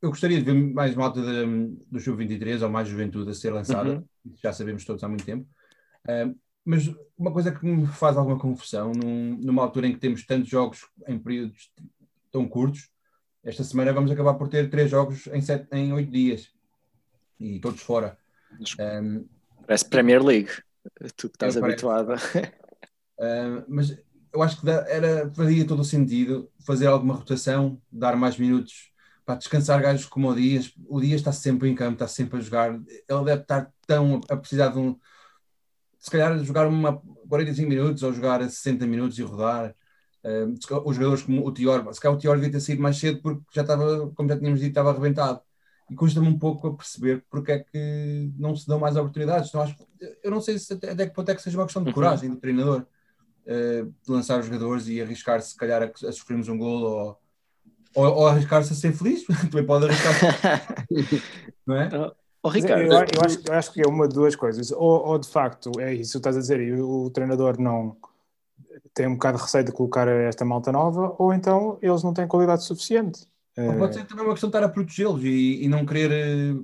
[0.01, 4.35] eu gostaria de ver mais malta do Sub-23 ou mais juventude a ser lançada, uhum.
[4.43, 5.49] já sabemos todos há muito tempo.
[6.05, 10.25] Uh, mas uma coisa que me faz alguma confusão, num, numa altura em que temos
[10.27, 11.73] tantos jogos em períodos
[12.31, 12.91] tão curtos,
[13.45, 16.51] esta semana vamos acabar por ter três jogos em, sete, em oito dias
[17.39, 18.17] e todos fora.
[18.81, 19.27] Um,
[19.67, 20.51] parece Premier League,
[21.17, 22.15] tu que estás habituado.
[23.17, 23.97] Uh, mas
[24.33, 28.91] eu acho que era, faria todo o sentido fazer alguma rotação, dar mais minutos
[29.25, 30.73] para descansar gajos como o Dias.
[30.89, 32.75] O Dias está sempre em campo, está sempre a jogar.
[32.75, 34.99] Ele deve estar tão a precisar de um.
[35.99, 39.75] Se calhar jogar uma 45 minutos ou jogar a 60 minutos e rodar.
[40.25, 40.55] Uh,
[40.87, 43.43] os jogadores como o Tior, se calhar o Tior devia ter saído mais cedo porque
[43.53, 45.41] já estava, como já tínhamos dito, estava arrebentado.
[45.91, 49.51] E custa-me um pouco a perceber porque é que não se dão mais oportunidades.
[49.51, 49.77] Então, acho,
[50.23, 51.95] eu não sei se até, até que ponto é que seja uma questão de uhum.
[51.95, 52.87] coragem do treinador
[53.47, 57.19] uh, de lançar os jogadores e arriscar se calhar a, a sofrermos um gol ou,
[57.95, 59.27] ou, ou arriscar-se a ser feliz.
[59.51, 60.87] Também pode arriscar.
[61.67, 61.91] não é?
[62.43, 62.83] Oh, Ricardo.
[62.83, 64.73] Eu, eu, acho, eu acho que é uma de duas coisas.
[64.73, 67.95] Ou, ou de facto, é isso que estás a dizer, e o, o treinador não
[68.95, 72.29] tem um bocado de receio de colocar esta malta nova, ou então eles não têm
[72.29, 73.27] qualidade suficiente.
[73.57, 76.11] Ou pode ser também uma questão de estar a protegê-los e, e, não querer.
[76.11, 76.55] Eh,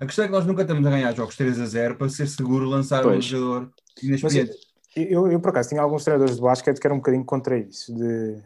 [0.00, 2.26] a questão é que nós nunca estamos a ganhar jogos 3 a 0 para ser
[2.26, 3.18] seguro lançar pois.
[3.18, 3.70] um jogador
[4.02, 4.56] inexperiente.
[4.96, 7.94] eu, eu, por acaso, tinha alguns treinadores de basquete que eram um bocadinho contra isso.
[7.94, 8.42] De,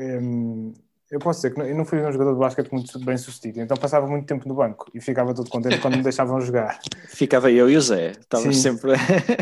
[0.00, 0.72] um,
[1.10, 3.60] eu posso dizer que não, eu não fui um jogador de basquete muito bem sucedido,
[3.60, 6.80] então passava muito tempo no banco e ficava todo contente quando me deixavam jogar.
[7.08, 8.92] Ficava eu e o Zé, estávamos sempre.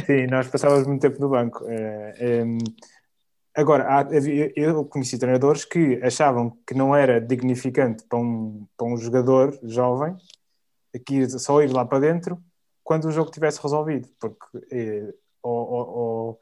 [0.05, 1.65] sim, nós passávamos muito tempo no banco.
[1.67, 2.45] É, é,
[3.55, 4.09] Agora, há,
[4.57, 10.17] eu conheci treinadores que achavam que não era dignificante para um, para um jogador jovem
[10.95, 12.43] aqui só ir lá para dentro
[12.83, 16.41] quando o jogo tivesse resolvido, porque eh, ou, ou, ou,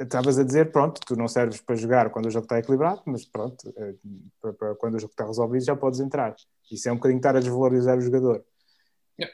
[0.00, 3.24] estavas a dizer, pronto, tu não serves para jogar quando o jogo está equilibrado, mas
[3.24, 3.94] pronto, eh,
[4.40, 6.34] para, para quando o jogo está resolvido já podes entrar.
[6.70, 8.44] Isso é um bocadinho estar a desvalorizar o jogador.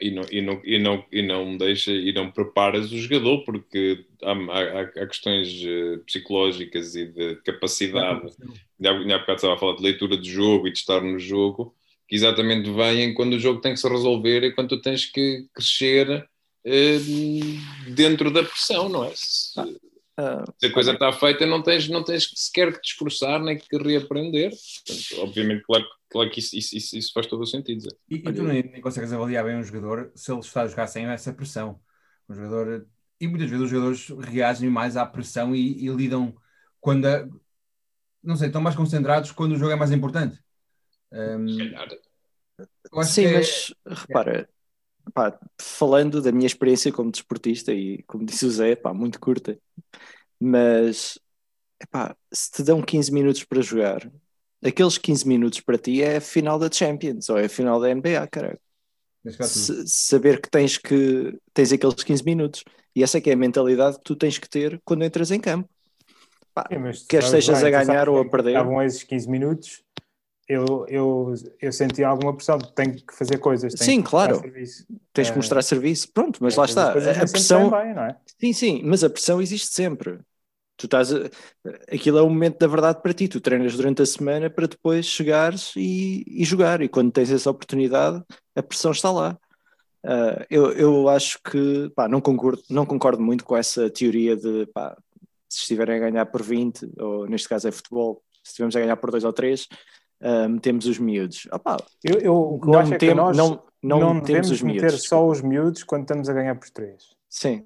[0.01, 4.03] E não, e, não, e, não, e não deixa e não preparas o jogador porque
[4.23, 8.31] há, há, há questões uh, psicológicas e de capacidade.
[8.79, 11.75] Já há bocado estava a falar de leitura de jogo e de estar no jogo,
[12.07, 15.45] que exatamente vêm quando o jogo tem que se resolver e quando tu tens que
[15.53, 16.27] crescer
[16.65, 19.11] uh, dentro da pressão, não é?
[19.13, 19.53] Se,
[20.19, 23.57] uh, se a coisa está feita, não tens, não tens sequer que te esforçar nem
[23.57, 24.51] que reaprender.
[24.51, 27.89] Portanto, obviamente, claro que Claro que isso, isso, isso, isso faz todo o sentido.
[28.09, 30.87] E, e, tu nem, nem, consegues avaliar bem um jogador se ele está a jogar
[30.87, 31.77] sem essa pressão.
[32.29, 32.87] Um jogador,
[33.19, 36.33] e muitas vezes os jogadores reagem mais à pressão e, e lidam
[36.79, 37.27] quando a,
[38.23, 40.39] não sei, estão mais concentrados quando o jogo é mais importante.
[41.11, 41.47] Um,
[43.03, 44.49] Sim, é, mas repara,
[45.15, 49.57] pá, falando da minha experiência como desportista e como disse o Zé, pá, muito curta,
[50.37, 51.17] mas
[51.81, 54.11] epá, se te dão 15 minutos para jogar,
[54.63, 57.95] aqueles 15 minutos para ti é a final da Champions ou é a final da
[57.95, 58.59] NBA, cara.
[59.87, 63.97] saber que tens que tens aqueles 15 minutos e essa é que é a mentalidade
[63.97, 65.69] que tu tens que ter quando entras em campo.
[66.53, 68.51] Pá, Sim, quer estejas bem, a ganhar ou a perder.
[68.51, 69.81] Estavam esses 15 minutos,
[70.47, 73.73] eu, eu, eu senti alguma pressão, tenho que fazer coisas.
[73.77, 74.41] Sim, claro.
[75.11, 76.11] Tens que mostrar serviço.
[76.13, 76.89] Pronto, mas é, lá está.
[76.89, 77.69] A pressão.
[77.71, 78.15] Bem, é?
[78.39, 80.19] Sim, sim, mas a pressão existe sempre.
[80.77, 81.29] Tu estás a,
[81.91, 83.27] aquilo é o momento da verdade para ti.
[83.27, 86.81] Tu treinas durante a semana para depois chegares e, e jogar.
[86.81, 88.23] E quando tens essa oportunidade,
[88.55, 89.37] a pressão está lá.
[90.05, 94.67] Uh, eu, eu acho que pá, não, concordo, não concordo muito com essa teoria de
[94.67, 94.95] pá,
[95.49, 98.97] se estiverem a ganhar por 20, ou neste caso é futebol, se estivermos a ganhar
[98.97, 99.67] por 2 ou 3,
[100.21, 101.47] uh, metemos os miúdos.
[101.63, 105.41] Pá, eu, eu, não, é nós não, não, não devemos os miúdos, meter só os
[105.41, 107.15] miúdos quando estamos a ganhar por 3.
[107.29, 107.65] Sim,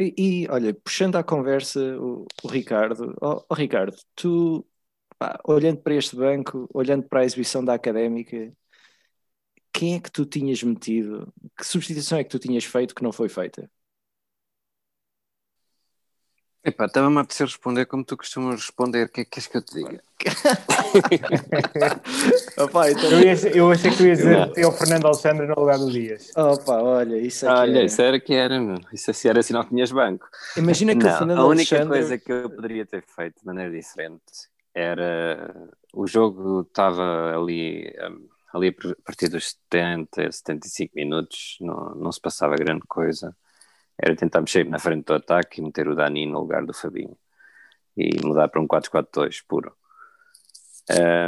[0.00, 4.64] e, e, olha, puxando à conversa o, o Ricardo, oh, oh, Ricardo, tu,
[5.18, 8.52] pá, olhando para este banco, olhando para a exibição da académica,
[9.72, 11.32] quem é que tu tinhas metido?
[11.56, 13.68] Que substituição é que tu tinhas feito que não foi feita?
[16.68, 19.06] Epá, estava-me a apetecer responder como tu costumas responder.
[19.06, 20.02] O que é que queres que eu te diga?
[22.58, 23.10] Opa, então...
[23.10, 25.90] eu, ia, eu achei que tu ias dizer ter o Fernando Alexandre no lugar do
[25.90, 26.30] Dias.
[26.36, 27.86] Opa, olha, isso é Olha, era.
[27.86, 28.78] isso era que era, meu.
[28.92, 30.28] Isso assim era sinal que tinhas banco.
[30.58, 31.98] Imagina que não, o Fernando A única Alexandre...
[31.98, 34.22] coisa que eu poderia ter feito de maneira diferente
[34.74, 37.90] era o jogo estava ali
[38.52, 43.34] ali a partir dos 70, 75 minutos não, não se passava grande coisa
[44.00, 47.16] era tentar mexer na frente do ataque e meter o Dani no lugar do Fabinho.
[47.96, 49.74] E mudar para um 4-4-2 puro.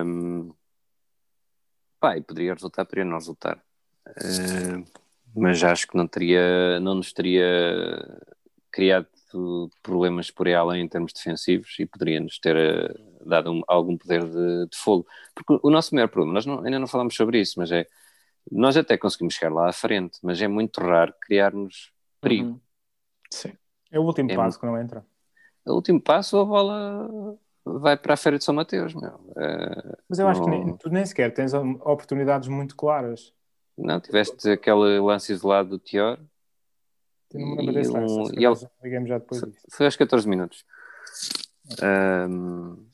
[0.05, 0.55] Um,
[1.99, 3.61] pá, e poderia resultar, poderia não resultar.
[4.09, 4.85] Uh,
[5.35, 7.47] mas acho que não teria não nos teria
[8.73, 9.07] criado
[9.83, 14.25] problemas por aí além em termos defensivos e poderia-nos ter uh, dado um, algum poder
[14.25, 15.07] de, de, fogo.
[15.35, 17.87] Porque o nosso maior problema, nós não, ainda não falamos sobre isso, mas é
[18.51, 22.51] nós até conseguimos chegar lá à frente, mas é muito raro criarmos perigo.
[22.51, 22.61] Uhum.
[23.31, 23.53] Sim.
[23.91, 24.61] É o último é passo muito...
[24.61, 25.07] que não entra.
[25.67, 29.15] É o último passo, a bola vai para a Feira de São Mateus, meu.
[29.15, 33.33] Uh, mas eu acho que nem, tu nem sequer tens oportunidades muito claras.
[33.77, 36.19] Não, tiveste aquele lance isolado do Tior
[37.39, 39.67] não me lembro desse um, e ele, ligamos já depois disso.
[39.71, 40.65] Foi aos 14 minutos.
[41.83, 42.87] Um,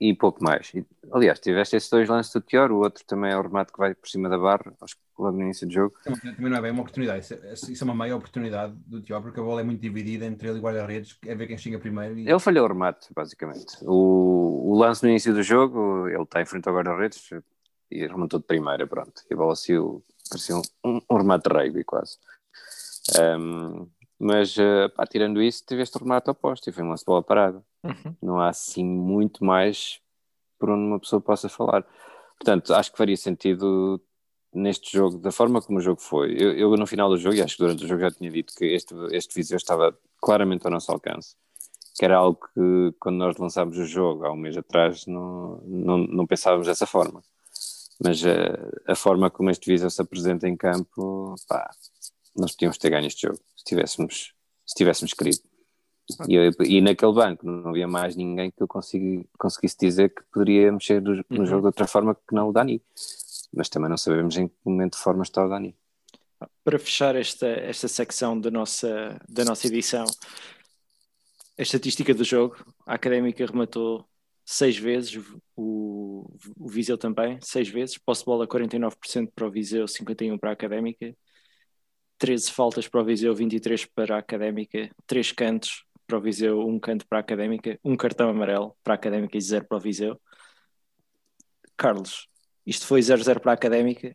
[0.00, 0.72] e pouco mais.
[0.74, 3.78] E, aliás, tiveste esses dois lances do Tior, o outro também é o remate que
[3.78, 5.94] vai por cima da barra, acho que logo no início do jogo.
[6.04, 9.20] Também não é bem uma oportunidade, isso é, isso é uma meia oportunidade do Tior,
[9.20, 11.78] porque a bola é muito dividida entre ele e o guarda-redes, é ver quem chega
[11.78, 12.18] primeiro.
[12.18, 12.28] E...
[12.28, 13.76] Ele falhou o remate, basicamente.
[13.82, 17.30] O, o lance no início do jogo, ele está em frente ao guarda-redes
[17.90, 19.22] e rematou de primeira, pronto.
[19.28, 22.18] E a bola saiu, parecia um, um remate de rugby quase.
[23.18, 27.62] Um, mas, uh, pá, tirando isso, tiveste o remate oposto e foi uma bola parada.
[27.84, 28.16] Uhum.
[28.20, 30.00] Não há assim muito mais
[30.58, 31.86] por onde uma pessoa possa falar.
[32.36, 34.00] Portanto, acho que faria sentido
[34.52, 36.32] neste jogo, da forma como o jogo foi.
[36.32, 38.54] Eu, eu, no final do jogo, e acho que durante o jogo já tinha dito
[38.54, 41.34] que este, este Viseu estava claramente ao nosso alcance,
[41.96, 45.98] que era algo que quando nós lançámos o jogo há um mês atrás não, não,
[45.98, 47.22] não pensávamos dessa forma.
[48.02, 51.68] Mas uh, a forma como este Viseu se apresenta em campo, pá,
[52.36, 54.32] nós podíamos ter ganho este jogo se tivéssemos,
[54.64, 55.40] se tivéssemos querido.
[56.26, 60.22] E, eu, e naquele banco não havia mais ninguém que eu consegui, conseguisse dizer que
[60.32, 61.46] poderia mexer no, no uhum.
[61.46, 62.80] jogo de outra forma que não o Dani.
[63.52, 65.76] Mas também não sabemos em que momento de forma está o Dani.
[66.62, 70.04] Para fechar esta, esta secção da nossa, da nossa edição,
[71.58, 72.56] a estatística do jogo,
[72.86, 74.08] a Académica rematou
[74.44, 75.22] seis vezes,
[75.56, 80.50] o, o Viseu também, seis vezes, posse de bola 49% para o Viseu, 51% para
[80.50, 81.14] a Académica,
[82.18, 86.80] 13 faltas para o Viseu, 23 para a Académica, 3 cantos para o Viseu, 1
[86.80, 90.20] canto para a Académica, 1 cartão amarelo para a Académica e 0 para o Viseu.
[91.76, 92.28] Carlos,
[92.68, 94.14] isto foi 0-0 para a Académica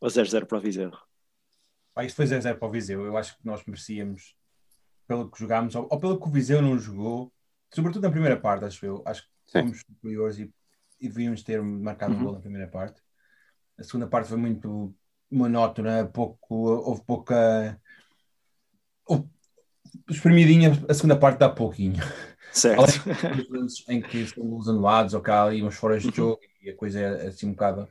[0.00, 0.90] ou 0-0 para o Viseu?
[1.94, 3.06] Ah, isto foi 0-0 para o Viseu.
[3.06, 4.34] Eu acho que nós merecíamos,
[5.06, 7.32] pelo que jogámos, ou, ou, pelo que o Viseu não jogou,
[7.72, 9.04] sobretudo na primeira parte, acho eu.
[9.06, 9.60] Acho que Sim.
[9.60, 10.52] fomos superiores e,
[11.00, 12.20] e devíamos ter marcado uhum.
[12.20, 13.00] um gol na primeira parte.
[13.78, 14.92] A segunda parte foi muito
[15.30, 17.80] monótona, pouco, houve pouca.
[19.06, 19.28] Houve,
[20.10, 22.02] espremidinha, a segunda parte dá pouquinho.
[22.52, 22.82] Certo.
[23.88, 26.12] em que são os anulados ou cá e uns fora de uhum.
[26.12, 27.88] jogo e a coisa é assim um bocado.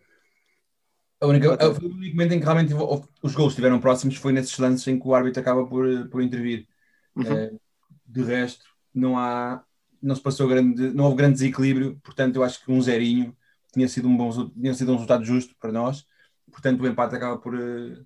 [1.21, 1.87] A única, okay.
[1.87, 2.73] o único momento em que realmente
[3.21, 6.67] os gols estiveram próximos foi nesses lances em que o árbitro acaba por, por intervir.
[7.15, 7.31] Uhum.
[7.31, 7.51] Eh,
[8.05, 9.63] de resto, não há.
[10.01, 10.91] Não se passou grande.
[10.93, 13.35] Não houve grande desequilíbrio, portanto, eu acho que um zerinho
[13.73, 16.05] tinha sido um, bom, tinha sido um resultado justo para nós
[16.55, 18.05] portanto o empate acaba por, uh,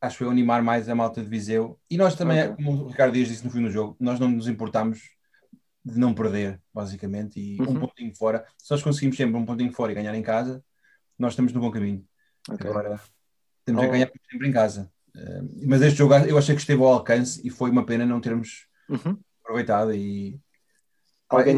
[0.00, 1.78] acho eu, animar mais a malta de Viseu.
[1.90, 2.56] E nós também, okay.
[2.56, 5.02] como o Ricardo Dias disse no fim do jogo, nós não nos importamos
[5.84, 7.70] de não perder, basicamente, e uhum.
[7.70, 8.44] um pontinho fora.
[8.58, 10.62] Se nós conseguimos sempre um pontinho fora e ganhar em casa,
[11.18, 12.04] nós estamos no bom caminho.
[12.48, 12.68] Okay.
[12.68, 13.00] Agora,
[13.64, 13.86] temos oh.
[13.86, 14.90] a ganhar sempre em casa.
[15.14, 18.20] Uh, mas este jogo eu achei que esteve ao alcance e foi uma pena não
[18.20, 19.18] termos uhum.
[19.42, 20.40] aproveitado e...
[21.28, 21.56] Alguém,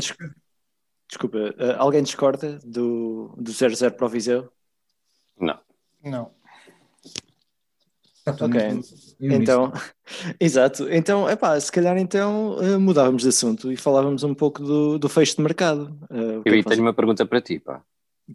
[1.08, 4.50] Desculpa, uh, alguém discorda do, do 0-0 para o Viseu?
[5.38, 5.60] Não.
[6.02, 6.34] Não.
[8.26, 8.60] Ok,
[9.20, 9.72] então,
[10.38, 10.88] exato.
[10.88, 15.08] Então, epá, se calhar então uh, mudávamos de assunto e falávamos um pouco do, do
[15.08, 15.96] fecho de mercado.
[16.10, 17.82] Uh, Eu é tenho uma pergunta para ti, pá.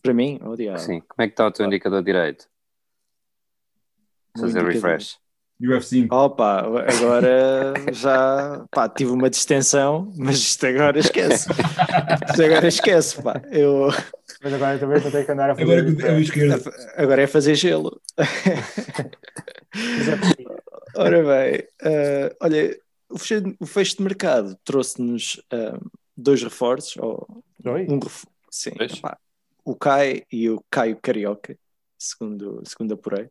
[0.02, 0.40] Para mim?
[0.44, 0.80] Oh, diabo.
[0.80, 2.48] Sim, como é que está o teu indicador direito?
[4.38, 5.18] Fazer refresh.
[5.60, 6.08] UFC.
[6.12, 11.50] Opa, agora já pá, tive uma distensão, mas isto agora esquece.
[12.30, 13.42] isto agora esquece, pá.
[13.52, 13.90] Eu...
[14.44, 15.80] Mas agora também vou ter que andar a fazer.
[15.80, 16.60] Agora,
[16.98, 18.00] é, agora é fazer gelo.
[20.96, 26.98] Ora bem, uh, olha, o fecho, o fecho, de mercado trouxe-nos uh, dois reforços.
[26.98, 27.88] Ou dois?
[27.90, 28.26] Um ref...
[28.50, 28.72] Sim,
[29.64, 31.58] o Kai e o Caio Carioca,
[32.00, 33.30] segundo, segundo apurei.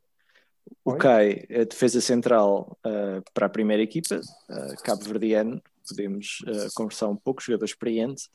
[0.84, 7.08] O Kai, a defesa central uh, para a primeira equipa, uh, cabo-verdiano, podemos uh, conversar
[7.08, 8.28] um pouco, jogador experiente.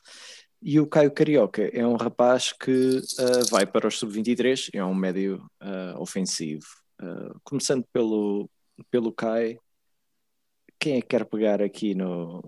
[0.61, 3.01] E o Caio Carioca é um rapaz que
[3.49, 5.43] vai para o sub-23, é um médio
[5.97, 6.67] ofensivo.
[7.43, 8.49] Começando pelo,
[8.89, 9.57] pelo Kai,
[10.81, 12.43] quem é que quer pegar aqui no.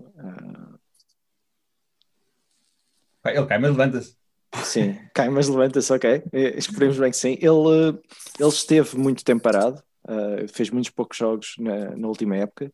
[3.24, 4.16] Ele cai, mas levanta-se.
[4.62, 6.22] Sim, cai, mas levanta-se, ok.
[6.32, 7.38] Eh, esperemos bem que sim.
[7.40, 7.98] Ele,
[8.38, 12.70] ele esteve muito tempo parado, uh, fez muitos poucos jogos na, na última época.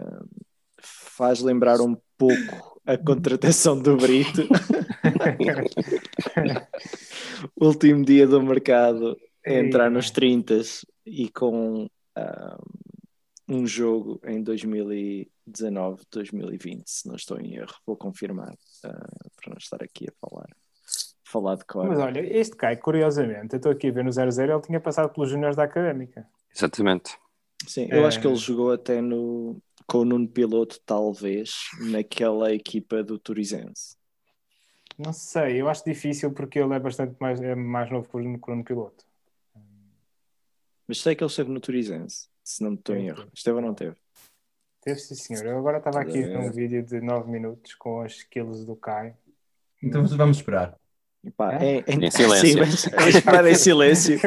[0.00, 0.26] Uh,
[0.80, 4.48] faz lembrar um pouco a contratação do Brito.
[7.60, 10.60] Último dia do mercado, é entrar nos 30
[11.08, 11.88] e com uh,
[13.48, 19.58] um jogo em 2019, 2020, se não estou em erro, vou confirmar uh, para não
[19.58, 20.48] estar aqui a falar.
[21.24, 21.86] Falar de cor.
[21.86, 25.12] Mas olha, este cai, curiosamente, eu estou aqui a ver no 0-0, ele tinha passado
[25.12, 26.26] pelos juniores da Académica.
[26.54, 27.18] Exatamente.
[27.66, 28.06] Sim, eu é...
[28.06, 31.52] acho que ele jogou até no, com o Nuno Piloto, talvez,
[31.90, 33.96] naquela equipa do Turizense.
[34.98, 38.20] Não sei, eu acho difícil porque ele é bastante mais, é mais novo que o
[38.20, 39.07] Nuno Piloto.
[40.88, 43.28] Mas sei que ele esteve no Turizense, se não me estou em erro.
[43.34, 43.94] Esteve ou não teve?
[44.80, 45.44] Teve, sim, senhor.
[45.44, 49.14] Eu agora estava aqui num vídeo de 9 minutos com as skills do Kai.
[49.82, 50.74] Então vamos esperar.
[51.36, 51.84] Pá, é?
[51.86, 52.66] em, em, silêncio.
[52.66, 54.18] Sim, esperar em silêncio.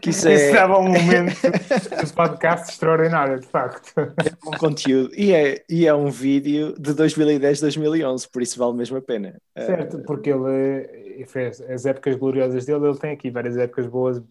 [0.00, 0.34] Que isso, é...
[0.34, 3.92] isso dava um momento de podcast extraordinário, de facto.
[3.98, 5.10] É um conteúdo.
[5.16, 9.40] E é, e é um vídeo de 2010, 2011, por isso vale mesmo a pena.
[9.56, 14.22] Certo, porque ele fez as épocas gloriosas dele, ele tem aqui várias épocas boas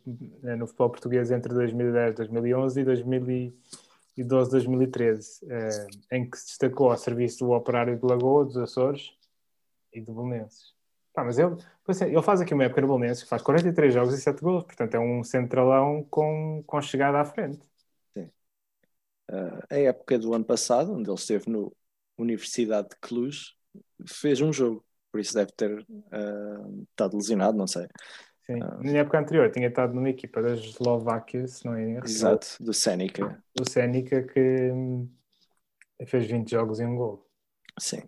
[0.44, 6.92] eh, no futebol português entre 2010, 2011 e 2012, 2013, eh, em que se destacou
[6.92, 9.12] ao serviço do Operário de Lagoa, dos Açores
[9.94, 10.73] e do Belenenses.
[11.14, 11.56] Pá, mas ele,
[12.08, 14.96] ele faz aqui uma época no Bolonense que faz 43 jogos e 7 gols, portanto
[14.96, 17.60] é um centralão com, com chegada à frente.
[18.18, 18.32] Sim.
[19.30, 21.72] Uh, a época do ano passado, onde ele esteve no
[22.18, 23.54] Universidade de Cluj,
[24.08, 27.88] fez um jogo, por isso deve ter uh, estado lesionado, não sei.
[28.42, 32.06] Sim, uh, na época anterior tinha estado numa equipa da Eslováquia, se não é erro.
[32.06, 33.44] Exato, do Senica.
[33.56, 35.08] Do Senica que hum,
[36.08, 37.30] fez 20 jogos e um gol.
[37.80, 38.02] Sim.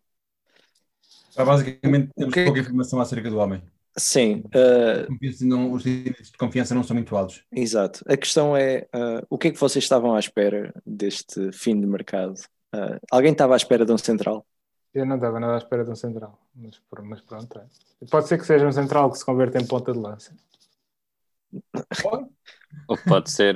[1.36, 2.46] Basicamente, temos que...
[2.46, 3.62] pouca informação acerca do homem.
[3.98, 4.44] Sim.
[4.48, 5.46] Uh...
[5.46, 7.44] Não, os níveis de confiança não são muito altos.
[7.52, 8.04] Exato.
[8.08, 11.88] A questão é: uh, o que é que vocês estavam à espera deste fim de
[11.88, 12.36] mercado?
[12.74, 14.46] Uh, alguém estava à espera de um central?
[14.94, 17.60] Eu não estava nada à espera de um central, mas, mas pronto.
[17.60, 17.66] É.
[18.10, 20.36] Pode ser que seja um central que se converta em ponta de lança.
[22.88, 23.56] Ou pode ser.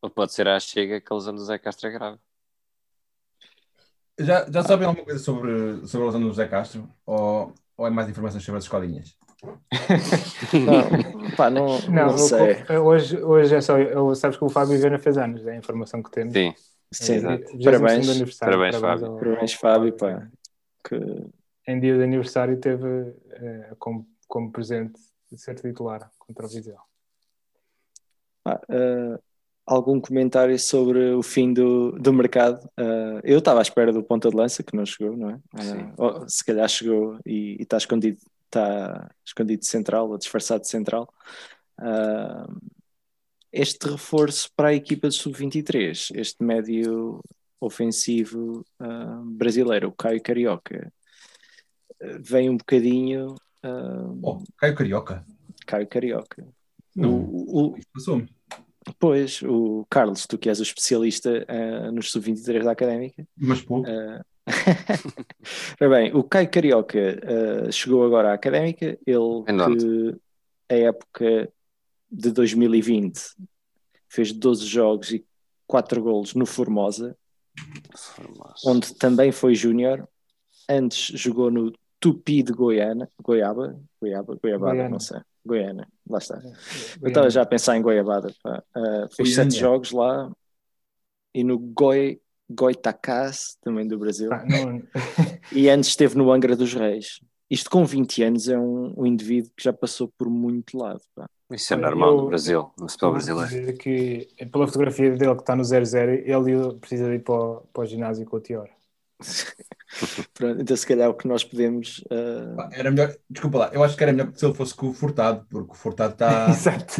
[0.00, 2.18] ou pode ser a chega que eles andam Zé Castro é grave.
[4.18, 6.88] Já, já sabem alguma coisa sobre, sobre a lesão do José Castro?
[7.06, 9.16] Ou, ou é mais informações sobre as escolinhas?
[10.52, 12.64] não, pá, não, não, não sei.
[12.78, 13.78] Hoje, hoje é só.
[13.78, 16.32] Eu, sabes que o Fábio Viana fez anos, é a informação que temos.
[16.32, 16.54] Sim,
[16.92, 18.38] Sim, é, parabéns.
[18.38, 19.16] Parabéns, Fábio.
[19.16, 20.28] Parabéns, Fábio, pá.
[20.84, 20.96] Que...
[21.66, 25.00] Em dia de aniversário teve é, como, como presente
[25.30, 26.78] de ser titular contra o Viseu.
[28.44, 29.22] Ah, uh,
[29.66, 32.64] algum comentário sobre o fim do, do mercado.
[32.78, 35.40] Uh, eu estava à espera do ponta de lança, que não chegou, não é?
[35.98, 41.08] Uh, se calhar chegou e está escondido, está escondido central, ou disfarçado de central.
[41.80, 42.60] Uh,
[43.52, 47.22] este reforço para a equipa de sub-23, este médio
[47.60, 48.64] ofensivo
[49.24, 50.90] brasileiro, o Caio Carioca,
[52.18, 53.36] vem um bocadinho.
[54.22, 55.24] oh, Caio Carioca?
[55.66, 56.48] Caio Carioca.
[56.96, 57.76] Não, o, o,
[58.98, 63.26] Pois, o Carlos, tu que és o especialista uh, nos sub-23 da Académica.
[63.36, 63.88] Mas pouco.
[64.44, 65.88] Uh...
[65.88, 70.20] bem, o Caio Carioca uh, chegou agora à Académica, ele que
[70.68, 71.48] a época
[72.10, 73.20] de 2020
[74.08, 75.24] fez 12 jogos e
[75.66, 77.16] 4 golos no Formosa,
[77.94, 78.54] Formosa.
[78.66, 80.08] onde também foi júnior.
[80.68, 84.88] Antes jogou no Tupi de Goiânia, Goiaba, Goiaba, Goiabada, Goiânia.
[84.88, 85.20] não sei.
[85.44, 86.36] Goiânia, lá está.
[86.36, 86.58] Goiânia.
[87.00, 88.34] Eu estava já a pensar em Goiabada.
[88.46, 90.30] Uh, fez sete jogos lá
[91.34, 92.20] e no Goi,
[92.50, 94.32] Goitacás, também do Brasil.
[94.32, 94.44] Ah,
[95.50, 97.20] e antes esteve no Angra dos Reis.
[97.50, 101.02] Isto com 20 anos é um, um indivíduo que já passou por muito lado.
[101.14, 101.26] Pá.
[101.50, 103.76] Isso é normal eu, no Brasil, no futebol brasileiro.
[103.76, 107.86] Que, pela fotografia dele que está no 0-0, ele precisa ir para o, para o
[107.86, 108.68] ginásio com o Tior.
[110.34, 111.98] Pronto, então se calhar o que nós podemos.
[112.10, 112.56] Uh...
[112.72, 115.46] Era melhor, desculpa lá, eu acho que era melhor se ele fosse com o Furtado,
[115.50, 116.48] porque o Furtado está.
[116.50, 116.94] Exato.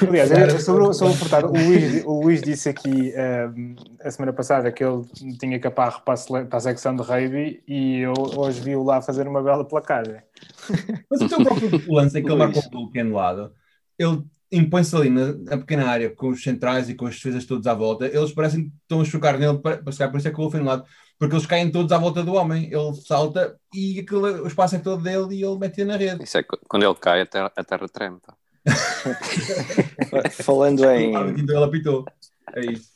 [0.08, 0.30] Aliás,
[0.62, 3.12] sobre, sobre o Furtado, o Luís, o Luís disse aqui
[3.56, 5.04] um, a semana passada que ele
[5.38, 9.28] tinha caparro para a, para a secção de rugby e eu hoje vi-o lá fazer
[9.28, 10.20] uma bela placagem.
[11.10, 13.52] Mas o teu próprio lance é que ele marcou o pequeno lado,
[13.98, 14.24] ele
[14.56, 17.74] impõe-se ali na, na, pequena área com os centrais e com as defesas todos à
[17.74, 20.54] volta, eles parecem que estão a chocar nele, para, por isso é que o Wolf
[20.54, 20.84] lado,
[21.18, 24.78] porque eles caem todos à volta do homem, ele salta e aquilo, o espaço é
[24.78, 26.22] todo dele e ele mete na rede.
[26.22, 28.18] Isso é quando ele cai, a terra, a terra treme.
[30.42, 31.12] Falando em.
[31.38, 32.04] Então ele apitou.
[32.54, 32.90] É isso.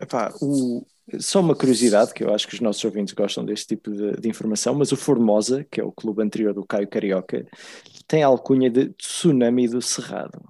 [0.00, 0.86] Epá, o,
[1.18, 4.28] só uma curiosidade, que eu acho que os nossos ouvintes gostam deste tipo de, de,
[4.28, 7.46] informação, mas o Formosa, que é o clube anterior do Caio Carioca,
[8.06, 10.42] tem a alcunha de Tsunami do Cerrado.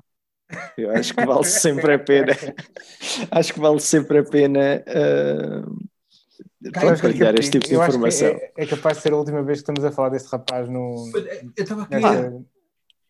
[0.76, 2.32] Eu acho que vale sempre a pena.
[3.30, 8.28] acho que vale sempre a pena uh, partilhar este tipo de informação.
[8.28, 11.10] É, é, capaz de ser a última vez que estamos a falar deste rapaz no.
[11.16, 11.94] É, eu estava aqui.
[11.96, 12.32] Ah,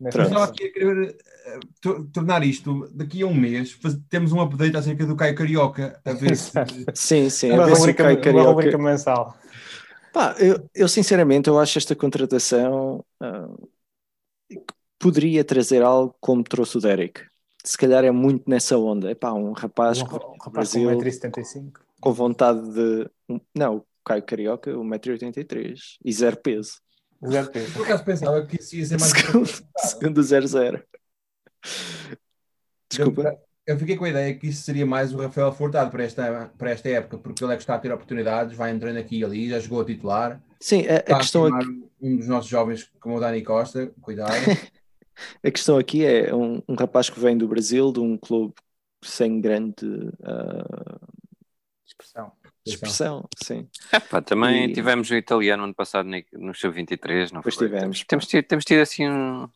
[0.04, 1.16] estava aqui a querer
[1.86, 3.78] uh, tornar isto daqui a um mês.
[4.08, 6.00] Temos um update acerca do Caio Carioca.
[6.04, 6.52] A ver se...
[6.94, 7.52] sim, sim.
[7.52, 8.40] Uma, rubrica, Caio Carioca...
[8.40, 9.36] uma rubrica mensal.
[10.12, 13.68] Pá, eu, eu, sinceramente eu acho esta contratação uh,
[14.98, 17.22] poderia trazer algo como trouxe o Derek.
[17.64, 19.10] Se calhar é muito nessa onda.
[19.10, 21.72] Epá, um rapaz, um, um rapaz Brasil, com 1,75m.
[22.00, 23.10] Com vontade de.
[23.54, 26.80] Não, o Caio Carioca, 1,83m e zero peso.
[27.24, 27.72] Zero peso.
[27.72, 29.12] Por acaso pensava que isso ia ser mais.
[29.12, 29.48] Segundo,
[29.78, 30.82] segundo 00.
[32.88, 33.38] Desculpa.
[33.66, 36.70] Eu fiquei com a ideia que isso seria mais o Rafael Furtado para esta, para
[36.70, 39.48] esta época, porque ele é que está a ter oportunidades, vai entrando aqui e ali,
[39.48, 40.40] já jogou a titular.
[40.60, 41.66] Sim, a, a questão aqui.
[42.00, 44.30] Um dos nossos jovens, como o Dani Costa, cuidado.
[45.42, 48.52] A questão aqui é um, um, rapaz que vem do Brasil, de um clube
[49.02, 51.00] sem grande uh,
[51.86, 52.32] expressão.
[52.66, 53.68] Expressão, sim.
[53.92, 54.72] Epá, também e...
[54.72, 57.68] tivemos o italiano ano passado no show 23, não pois foi?
[57.68, 58.04] tivemos.
[58.04, 59.48] Temos, tido, temos tido assim um,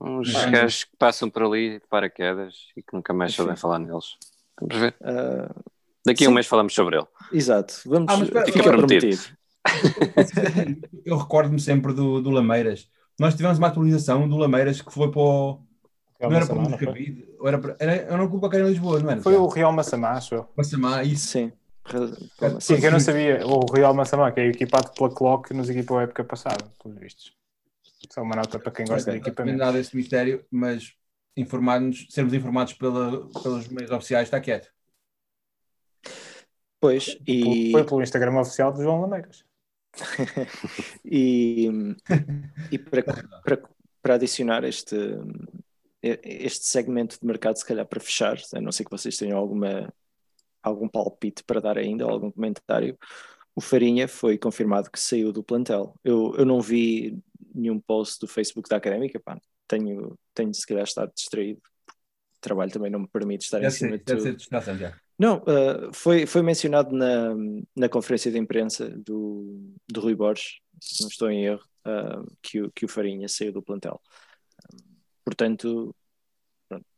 [0.00, 4.16] uns gajos que passam por ali de paraquedas e que nunca mais sabem falar neles.
[4.60, 4.94] Vamos ver.
[5.00, 5.62] Uh,
[6.04, 7.06] Daqui a um mês falamos sobre ele.
[7.32, 7.74] Exato.
[7.86, 9.18] Vamos, ah, fica prometido.
[9.62, 10.88] prometido.
[11.04, 12.88] Eu recordo-me sempre do, do Lameiras
[13.18, 15.60] nós tivemos uma atualização do Lameiras que foi para o.
[16.20, 19.10] Não era para o Moscavide, era, para, era, era um clube qualquer em Lisboa, não
[19.10, 19.22] era?
[19.22, 20.48] Foi o Real Massamá, acho eu.
[20.56, 21.28] Massamá, isso.
[21.28, 21.52] Sim.
[22.60, 23.46] Sim, que eu não sabia.
[23.46, 27.36] O Real Massamá, que é equipado pela Clock, nos equipou a época passada, pelos vistos.
[28.10, 29.20] Só uma nota para quem gosta okay.
[29.20, 29.58] de equipamento.
[29.58, 30.94] Não esse mistério, mas
[31.36, 34.68] informar-nos, sermos informados pela, pelos meios oficiais está quieto.
[36.80, 37.72] Pois, e...
[37.72, 39.44] Foi pelo Instagram oficial de João Lameiras.
[41.04, 41.68] e,
[42.70, 43.02] e para,
[43.42, 43.62] para,
[44.00, 44.96] para adicionar este,
[46.02, 49.92] este segmento de mercado, se calhar para fechar, a não ser que vocês tenham alguma,
[50.62, 52.98] algum palpite para dar ainda, ou algum comentário,
[53.54, 55.94] o Farinha foi confirmado que saiu do plantel.
[56.04, 57.18] Eu, eu não vi
[57.54, 59.36] nenhum post do Facebook da Académica, pá,
[59.66, 61.60] tenho, tenho se calhar estado distraído.
[61.88, 64.62] O trabalho também não me permite estar deve em cima ser, de deve tudo.
[64.62, 64.96] Ser já.
[65.18, 67.34] Não, uh, foi, foi mencionado na,
[67.76, 72.62] na conferência de imprensa do, do Rui Borges, se não estou em erro, uh, que,
[72.62, 74.00] o, que o Farinha saiu do plantel.
[75.24, 75.92] portanto,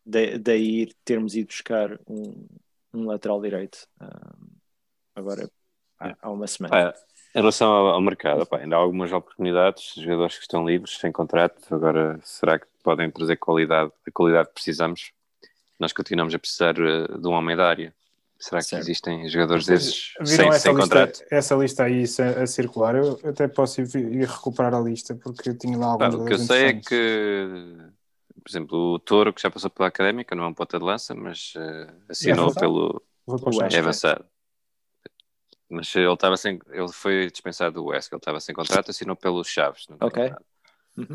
[0.05, 2.47] daí termos ido buscar um,
[2.93, 4.51] um lateral direito uh,
[5.15, 5.51] agora
[5.99, 6.77] há, há, uma semana.
[6.77, 11.13] É, em relação ao, ao mercado, ainda há algumas oportunidades, jogadores que estão livres, sem
[11.13, 15.13] contrato, agora será que podem trazer qualidade, a qualidade que precisamos?
[15.79, 17.95] Nós continuamos a precisar de um homem da área
[18.41, 18.83] Será que certo.
[18.83, 21.21] existem jogadores desses sem, sem lista, contrato?
[21.31, 25.51] Essa lista aí a, a, circular, eu até posso ir, ir, recuperar a lista porque
[25.51, 26.15] eu tinha lá alguns.
[26.15, 27.77] o que eu sei é que,
[28.41, 31.15] por exemplo, o Toro, que já passou pela Académica, não é um ponta de lança,
[31.15, 33.03] mas uh, assinou é pelo.
[33.73, 34.25] É avançado.
[35.69, 36.59] Mas ele estava sem.
[36.71, 39.87] Ele foi dispensado do West, ele estava sem contrato, assinou pelo Chaves.
[40.01, 40.33] ok.
[40.97, 41.15] Uhum.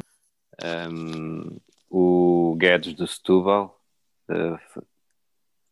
[0.63, 1.59] Um,
[1.89, 3.81] o Guedes do Setúbal.
[4.29, 4.57] Uh,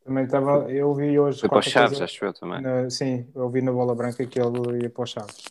[0.03, 1.39] também estava, eu vi hoje.
[1.39, 2.61] Foi para os Chaves, coisa, acho eu também.
[2.61, 5.45] Na, sim, eu vi na bola branca que ele ia para os Chaves.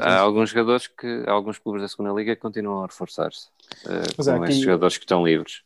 [0.00, 3.48] Há alguns jogadores que, há alguns clubes da segunda liga que continuam a reforçar-se
[3.84, 4.52] uh, com aqui...
[4.52, 5.62] esses jogadores que estão livres.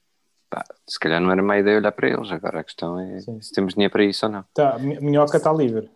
[0.49, 3.41] Pá, se calhar não era má ideia olhar para eles, agora a questão é sim.
[3.41, 4.45] se temos dinheiro para isso ou não.
[4.53, 5.89] Tá, Minhoca está livre.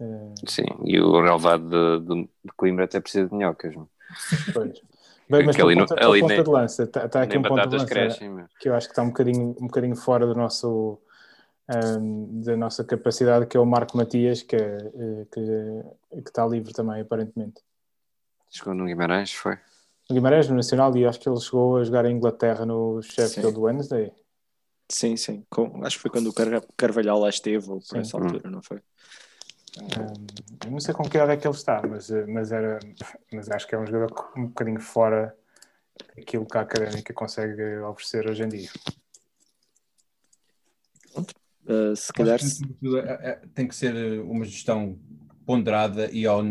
[0.00, 0.34] Uh...
[0.46, 3.74] Sim, e o relevado de, de, de, Coimbra até precisa de minhocas.
[4.52, 4.80] Pois.
[5.28, 7.76] Bem, mas ali ponta, ali ponta nem, de lança, está, está aqui um ponto de
[7.76, 11.00] lança crescem, que eu acho que está um bocadinho, um bocadinho fora do nosso
[11.68, 16.72] um, da nossa capacidade, que é o Marco Matias, que, eh, que, que está livre
[16.72, 17.62] também, aparentemente.
[18.50, 19.58] Chegou no Guimarães, foi?
[20.08, 23.58] No Guimarães, no Nacional, e acho que ele chegou a jogar em Inglaterra no Sheffield
[23.58, 24.12] Wednesday.
[24.90, 25.44] Sim, sim.
[25.48, 27.98] Com, acho que foi quando o Car Carvalhal lá esteve, ou por sim.
[27.98, 28.52] essa altura, hum.
[28.52, 28.80] não foi?
[29.80, 32.78] Um, não sei com que hora é que ele está, mas, eh, mas, era,
[33.32, 35.34] mas acho que é um jogador um bocadinho fora
[36.16, 38.70] daquilo que a académica consegue oferecer hoje em dia.
[41.66, 42.38] Uh, se calhar.
[42.38, 44.98] Que, é, é, tem que ser uma gestão
[45.46, 46.42] ponderada e ao,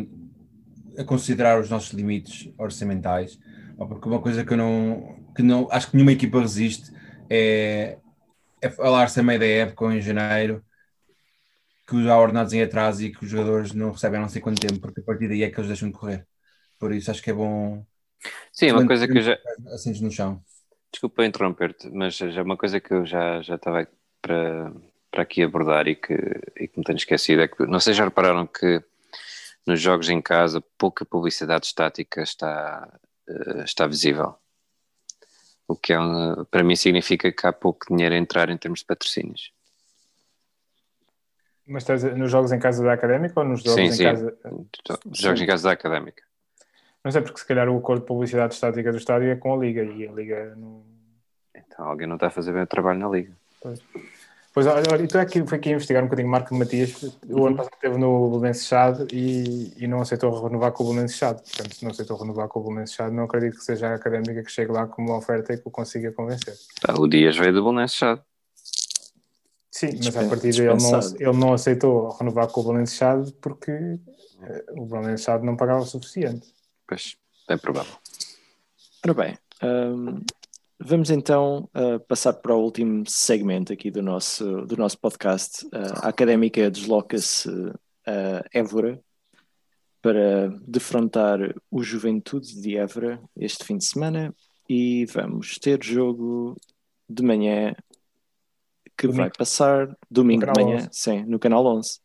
[0.97, 3.39] a considerar os nossos limites orçamentais,
[3.78, 6.91] porque uma coisa que eu não, que não acho que nenhuma equipa resiste
[7.30, 7.97] é,
[8.61, 10.64] é falar-se a meio da época ou em janeiro
[11.88, 14.80] que há ordenados em atraso e que os jogadores não recebem não sei quanto tempo,
[14.80, 16.26] porque a partir daí é que eles deixam de correr.
[16.80, 17.86] Por isso acho que é bom.
[18.51, 19.38] Sim, uma coisa que eu já.
[19.68, 20.41] Assim no chão.
[20.91, 23.88] Desculpa interromper-te, mas já uma coisa que eu já, já estava
[24.22, 24.72] para
[25.14, 26.16] para aqui abordar e que,
[26.59, 28.84] e que me tenho esquecido é que não sei já repararam que
[29.64, 32.91] nos jogos em casa pouca publicidade estática está,
[33.30, 34.36] uh, está visível.
[35.68, 35.97] O que é
[36.49, 39.53] para mim significa que há pouco dinheiro a entrar em termos de patrocínios.
[41.68, 44.03] Mas estás nos jogos em casa da académica ou nos jogos sim, em sim.
[44.03, 44.38] casa?
[45.05, 46.24] Nos jogos em casa da académica.
[47.03, 49.57] Não sei, porque se calhar o acordo de publicidade estática do estádio é com a
[49.57, 50.84] Liga e a Liga não.
[51.55, 53.38] Então alguém não está a fazer bem o trabalho na Liga.
[53.61, 53.80] Pois,
[54.54, 57.04] pois olha, olha, tu é que foi aqui a investigar um bocadinho Marco Matias.
[57.04, 57.47] O Uhum.
[57.47, 61.41] ano passado esteve no Belenenses Chade e, e não aceitou renovar com o Belenenses Chade.
[61.41, 64.43] Portanto, se não aceitou renovar com o Belenenses Chade, não acredito que seja a académica
[64.43, 66.54] que chegue lá com uma oferta e que o consiga convencer.
[66.82, 68.22] Pá, o Dias veio do Bolonense Chade.
[69.72, 73.34] Sim, mas a partir daí ele não, ele não aceitou renovar com o Belenenses Chade
[73.41, 76.47] porque eh, o Belenenses Chade não pagava o suficiente.
[76.88, 77.18] Pois,
[77.49, 77.93] é provável.
[79.04, 80.22] Ora bem, hum,
[80.86, 85.65] vamos então uh, passar para o último segmento aqui do nosso, do nosso podcast.
[85.67, 87.49] Uh, a Académica desloca-se
[88.05, 88.99] a Évora
[90.01, 91.39] para defrontar
[91.71, 94.36] o Juventude de Évora este fim de semana
[94.69, 96.57] e vamos ter jogo
[97.09, 97.73] de manhã
[98.97, 99.23] que Domingo.
[99.23, 100.89] vai passar domingo de manhã, 11.
[100.91, 101.89] sim, no canal 11.
[101.89, 101.99] Dia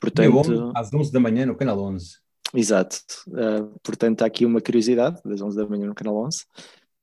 [0.00, 2.18] Portanto, 11, às 11 da manhã no canal 11.
[2.54, 2.98] Exato.
[3.28, 6.44] Uh, portanto, há aqui uma curiosidade, das 11 da manhã no canal 11.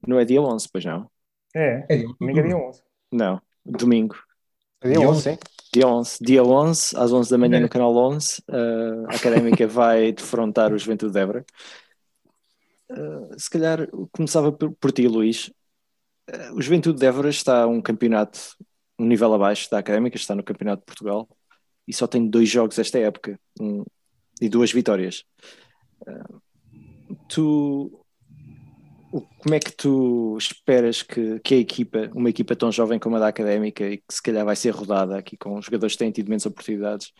[0.08, 1.10] Não é dia 11, pois não?
[1.56, 2.82] É, É dia domingo é dia 11.
[3.12, 4.16] Não, domingo.
[4.82, 5.38] É dia Dia 11, sim.
[5.74, 6.18] Dia 11.
[6.22, 10.78] Dia 11, às 11 da manhã no canal 11, uh, a Académica vai defrontar o
[10.78, 11.46] Juventude de Évora.
[12.90, 15.48] Uh, se calhar começava por, por ti, Luís.
[16.30, 18.40] Uh, o Juventude de Évora está a um campeonato,
[19.00, 21.28] um nível abaixo da Académica, está no Campeonato de Portugal
[21.88, 23.84] e só tem dois jogos esta época um-
[24.42, 25.24] e duas vitórias.
[26.08, 26.42] Uh,
[27.30, 28.01] tu
[29.12, 33.20] como é que tu esperas que, que a equipa, uma equipa tão jovem como a
[33.20, 36.30] da Académica e que se calhar vai ser rodada aqui com jogadores que têm tido
[36.30, 37.12] menos oportunidades,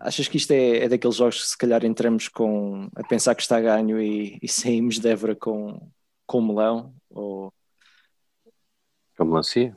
[0.00, 3.42] achas que isto é, é daqueles jogos que se calhar entramos com a pensar que
[3.42, 5.90] está ganho e, e saímos de Évora com,
[6.26, 6.94] com melão?
[7.10, 7.52] Ou
[9.16, 9.76] Como Lancia.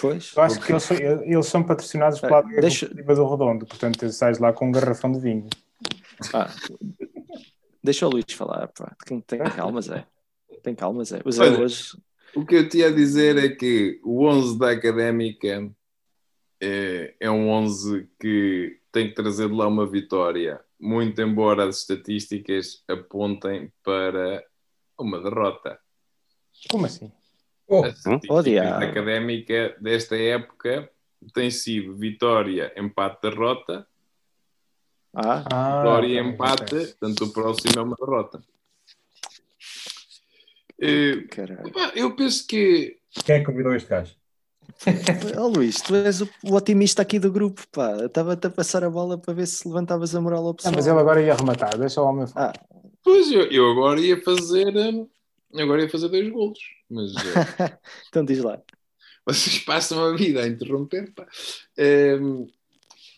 [0.00, 0.32] pois?
[0.34, 4.38] Eu acho que eles são, eles são patrocinados pela Liga Deixa- do Redondo, portanto, sais
[4.38, 5.48] lá com um garrafão de vinho.
[6.32, 6.48] Ah,
[7.82, 8.96] deixa o Luís falar, pá.
[9.04, 10.06] Tem, tem calma, Zé.
[10.66, 11.22] Tem calma, Zé.
[11.24, 11.96] O Zé Olha, hoje.
[12.34, 15.72] O que eu tinha a dizer é que o 11 da Académica
[16.60, 21.82] é, é um 11 que tem que trazer de lá uma vitória, muito embora as
[21.82, 24.44] estatísticas apontem para
[24.98, 25.78] uma derrota.
[26.68, 27.12] Como assim?
[27.68, 30.90] Oh, As estatísticas Oh, Académica desta época
[31.32, 33.86] tem sido vitória, empate, derrota,
[35.14, 38.55] Ah, Ah, vitória e ok, empate, portanto o próximo é uma derrota.
[40.80, 41.72] Eh, caralho.
[41.94, 44.14] eu penso que quem é que convidou este gajo?
[45.38, 47.96] Oh, Luís, tu és o, o otimista aqui do grupo, pá.
[48.04, 50.74] Estava-te a passar a bola para ver se levantavas a moral ao Ah, pessoal.
[50.74, 52.52] mas ele agora ia arrematar, deixa o homem falar.
[52.56, 52.66] Ah,
[53.02, 54.66] Pois, eu, eu agora ia fazer.
[54.76, 55.08] hum,
[55.56, 56.58] Agora ia fazer dois golos.
[56.90, 58.60] Mas eh, então diz lá.
[59.24, 61.12] vocês passam a vida a interromper.
[61.14, 61.26] Pá.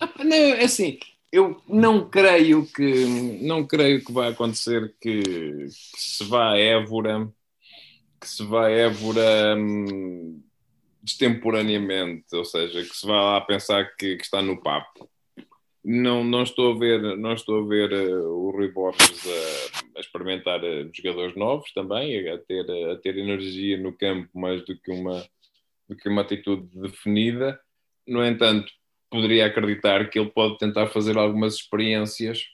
[0.00, 0.98] Ah, pá, não, é assim,
[1.32, 7.28] eu não creio que não creio que vai acontecer que, que se vá a Évora,
[8.20, 10.42] que se vá a Évora hum,
[11.04, 15.08] extemporaneamente, ou seja, que se vá lá pensar que, que está no papo.
[15.84, 20.00] Não, não estou a ver, não estou a ver eh, o Rui Borges a, a
[20.00, 24.90] experimentar eh, jogadores novos também, a ter, a ter energia no campo mais do que
[24.90, 25.24] uma,
[25.88, 27.58] do que uma atitude definida.
[28.06, 28.70] No entanto,
[29.08, 32.44] poderia acreditar que ele pode tentar fazer algumas experiências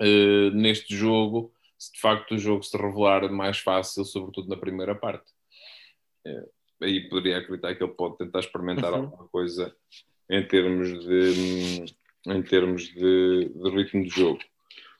[0.00, 1.53] eh, neste jogo,
[1.84, 5.30] se de facto o jogo se revelar mais fácil, sobretudo na primeira parte.
[6.26, 6.44] Eh,
[6.82, 9.00] aí poderia acreditar que ele pode tentar experimentar Uhum.
[9.00, 9.74] alguma coisa
[10.30, 11.84] em termos de
[12.26, 14.38] em termos de, de ritmo de jogo.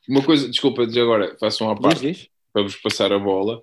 [0.06, 2.28] Uma coisa, desculpa, de agora, façam à Diz, parte diz.
[2.52, 3.62] para vos passar a bola,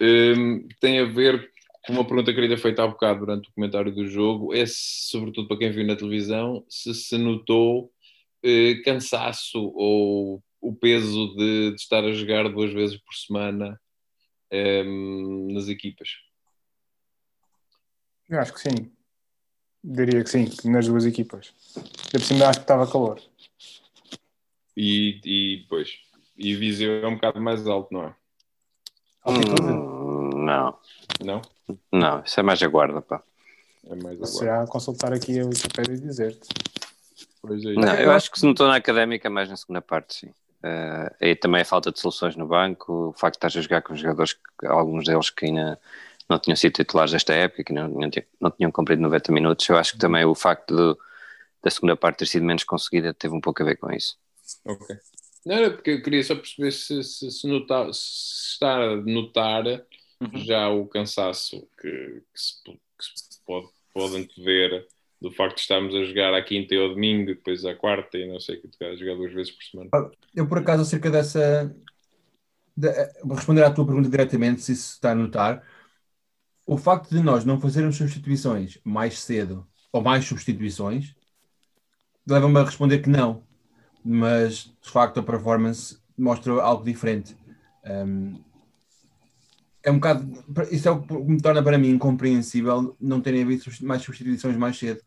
[0.00, 1.50] hum, tem a ver
[1.84, 5.56] com uma pergunta querida feita há bocado durante o comentário do jogo, é sobretudo para
[5.58, 7.90] quem viu na televisão, se se notou
[8.44, 13.80] eh, cansaço ou o peso de, de estar a jogar duas vezes por semana
[14.52, 16.08] hum, nas equipas.
[18.28, 18.92] Eu acho que sim.
[19.82, 21.54] Diria que sim, nas duas equipas.
[22.06, 23.20] De por cima acho que estava calor.
[24.76, 25.90] E, e depois,
[26.36, 28.14] e Viseu é um bocado mais alto, não é?
[29.22, 29.62] Altitude.
[29.62, 30.78] Hum, não,
[31.24, 31.42] Não?
[31.92, 33.22] não, isso é mais a guarda, pá.
[33.86, 34.64] É mais Se agora.
[34.64, 36.48] já consultar aqui a Wikipedia e dizer-te.
[37.42, 40.34] Pois é, Não, eu acho que se notou na académica mais na segunda parte, sim.
[40.62, 43.82] Eh, e também a falta de soluções no banco, o facto de estás a jogar
[43.82, 45.80] com jogadores, que- alguns deles que ainda
[46.28, 49.68] não tinham sido titulares desta época, que não, não, tinham, não tinham cumprido 90 minutos.
[49.68, 51.00] Eu acho que também o facto de,
[51.62, 54.18] da segunda parte ter sido menos conseguida teve um pouco a ver com isso.
[54.64, 54.96] Ok.
[55.44, 59.64] Não era porque eu queria só perceber se, se, se, notar, se está a notar
[60.20, 60.30] uhum.
[60.34, 64.86] já o cansaço que, que, se, que se pode, podem ver
[65.20, 68.26] do facto de estarmos a jogar à quinta e ao domingo, depois à quarta e
[68.26, 69.90] não sei o que, a jogar duas vezes por semana.
[70.34, 71.74] Eu, por acaso, acerca dessa.
[72.74, 72.88] De,
[73.22, 75.62] vou responder à tua pergunta diretamente, se isso está a notar.
[76.64, 81.14] O facto de nós não fazermos substituições mais cedo ou mais substituições
[82.26, 83.42] leva-me a responder que não,
[84.04, 87.36] mas de facto a performance mostra algo diferente.
[87.84, 88.40] Um,
[89.82, 90.44] é um bocado.
[90.70, 94.78] Isso é o que me torna para mim incompreensível não terem havido mais substituições mais
[94.78, 95.02] cedo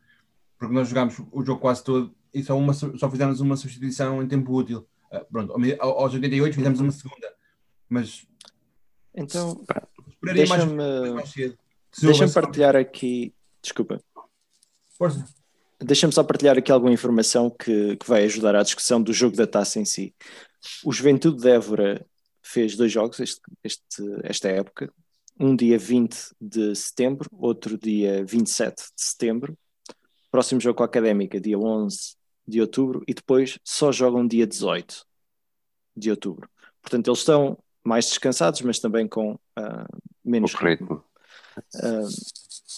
[0.64, 4.28] porque nós jogámos o jogo quase todo e só, uma, só fizemos uma substituição em
[4.28, 4.88] tempo útil.
[5.12, 7.34] Uh, pronto, aos 88 fizemos uma segunda,
[7.90, 8.26] mas
[9.14, 9.62] então
[10.22, 11.54] deixa-me
[12.02, 13.34] deixa partilhar aqui.
[13.62, 14.02] Desculpa.
[14.98, 15.26] Força.
[15.80, 19.46] Deixa-me só partilhar aqui alguma informação que, que vai ajudar à discussão do jogo da
[19.46, 20.16] taça em si.
[20.84, 22.06] O Juventude de Évora
[22.42, 24.92] fez dois jogos este, este, esta época,
[25.40, 29.58] um dia 20 de setembro, outro dia 27 de setembro,
[30.34, 32.16] Próximo jogo com a Académica, dia 11
[32.48, 35.06] de outubro, e depois só jogam dia 18
[35.96, 36.50] de outubro.
[36.82, 41.04] Portanto, eles estão mais descansados, mas também com uh, menos ritmo.
[41.76, 42.10] Uh,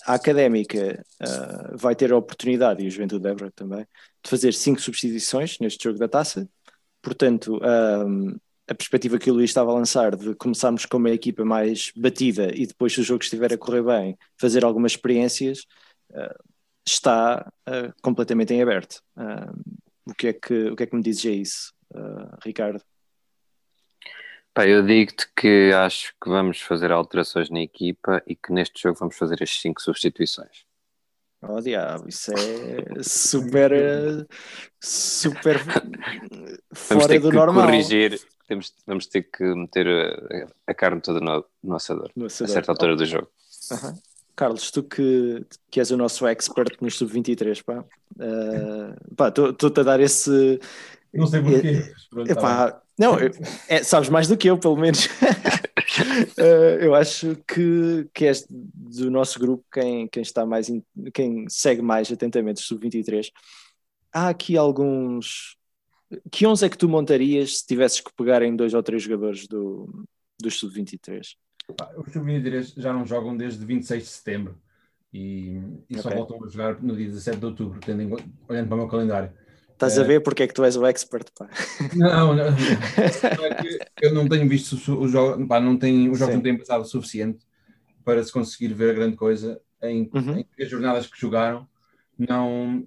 [0.06, 3.88] a Académica uh, vai ter a oportunidade, e o Juventude de Évora também,
[4.22, 6.49] de fazer cinco substituições neste jogo da taça.
[7.01, 7.62] Portanto,
[8.68, 12.51] a perspectiva que o Luís estava a lançar de começarmos com uma equipa mais batida
[12.53, 15.66] e depois, se o jogo estiver a correr bem, fazer algumas experiências,
[16.86, 19.02] está uh, completamente em aberto.
[19.18, 22.82] Uh, o, que é que, o que é que me dizes a isso, uh, Ricardo?
[24.54, 28.98] Pá, eu digo-te que acho que vamos fazer alterações na equipa e que neste jogo
[28.98, 30.66] vamos fazer as cinco substituições.
[31.42, 34.26] Oh diabo, isso é super
[34.82, 35.60] super
[36.74, 37.66] fora ter do que normal.
[37.66, 42.50] corrigir, temos, vamos ter que meter a, a carne toda no, no assador, no assador.
[42.50, 42.96] a certa altura oh.
[42.96, 43.30] do jogo.
[43.72, 44.02] Uhum.
[44.36, 49.84] Carlos, tu que, que és o nosso expert no sub-23, pá, uh, pá, estou-te a
[49.84, 50.60] dar esse.
[51.14, 52.32] Não sei porquê.
[52.32, 53.16] É, pá, não,
[53.70, 55.06] é, sabes mais do que eu, pelo menos.
[55.06, 56.40] uh,
[56.82, 60.84] eu acho que, que és do nosso grupo quem, quem está mais, in,
[61.14, 63.32] quem segue mais atentamente o sub-23.
[64.12, 65.58] Há aqui alguns.
[66.32, 69.48] Que 11 é que tu montarias se tivesses que pegar em dois ou três jogadores
[69.48, 70.06] do,
[70.40, 71.36] do sub-23?
[71.97, 74.57] Os sub-23 já não jogam desde 26 de setembro
[75.11, 76.01] e, e okay.
[76.01, 78.11] só voltam a jogar no dia 17 de outubro, tendo em,
[78.47, 79.32] olhando para o meu calendário.
[79.72, 81.49] Estás a eh, ver porque é que tu és o expert, pá.
[81.95, 86.41] Não, não, é eu não tenho visto os jogos, pá, não tenho, os jogos não
[86.41, 87.45] têm passado o suficiente
[88.03, 90.38] para se conseguir ver a grande coisa em, uhum.
[90.38, 91.68] em as jornadas que jogaram.
[92.18, 92.86] Não,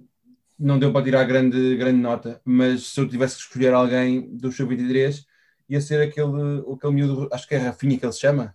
[0.58, 4.50] não deu para tirar grande, grande nota, mas se eu tivesse que escolher alguém do
[4.50, 5.24] sub-23,
[5.68, 8.54] ia ser aquele, aquele miúdo, acho que é Rafinha que ele se chama,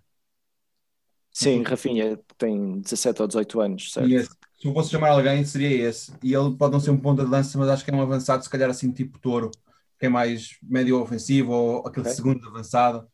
[1.34, 4.10] Sim, Rafinha tem 17 ou 18 anos, certo?
[4.10, 6.14] Esse, se eu fosse chamar alguém, seria esse.
[6.24, 8.44] E ele pode não ser um ponta de lança, mas acho que é um avançado,
[8.44, 9.50] se calhar assim, tipo touro,
[10.00, 12.16] que é mais médio ofensivo ou aquele okay.
[12.16, 13.08] segundo avançado.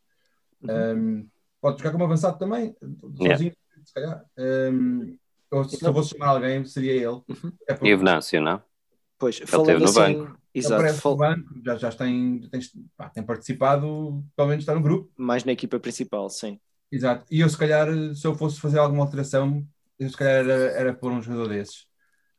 [0.61, 1.22] Uhum.
[1.22, 1.28] Um,
[1.61, 2.76] pode jogar como avançado também,
[3.15, 3.55] sozinho, yeah.
[3.86, 4.26] se calhar.
[4.38, 5.17] Um,
[5.49, 7.07] ou se eu fosse chamar alguém, seria ele.
[7.07, 7.51] Uhum.
[7.67, 7.88] É porque...
[7.88, 8.61] E o Venâncio, não?
[9.17, 10.39] Pois, ele no assim, banco.
[10.53, 10.93] Exato.
[10.95, 11.15] Fal...
[11.15, 12.61] banco, já, já tem, tem,
[12.95, 15.11] pá, tem participado, pelo menos está no grupo.
[15.17, 16.59] Mais na equipa principal, sim.
[16.92, 17.26] Exato.
[17.30, 19.66] E eu, se calhar, se eu fosse fazer alguma alteração,
[19.98, 21.88] eu, se calhar era, era pôr um jogador desses.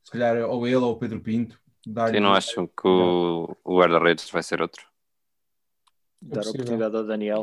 [0.02, 1.60] Se calhar, ou ele ou o Pedro Pinto.
[1.86, 4.86] Dar Sim, não acham que o, o guarda-redes vai ser outro?
[6.20, 7.40] Dar a oportunidade ao Daniel.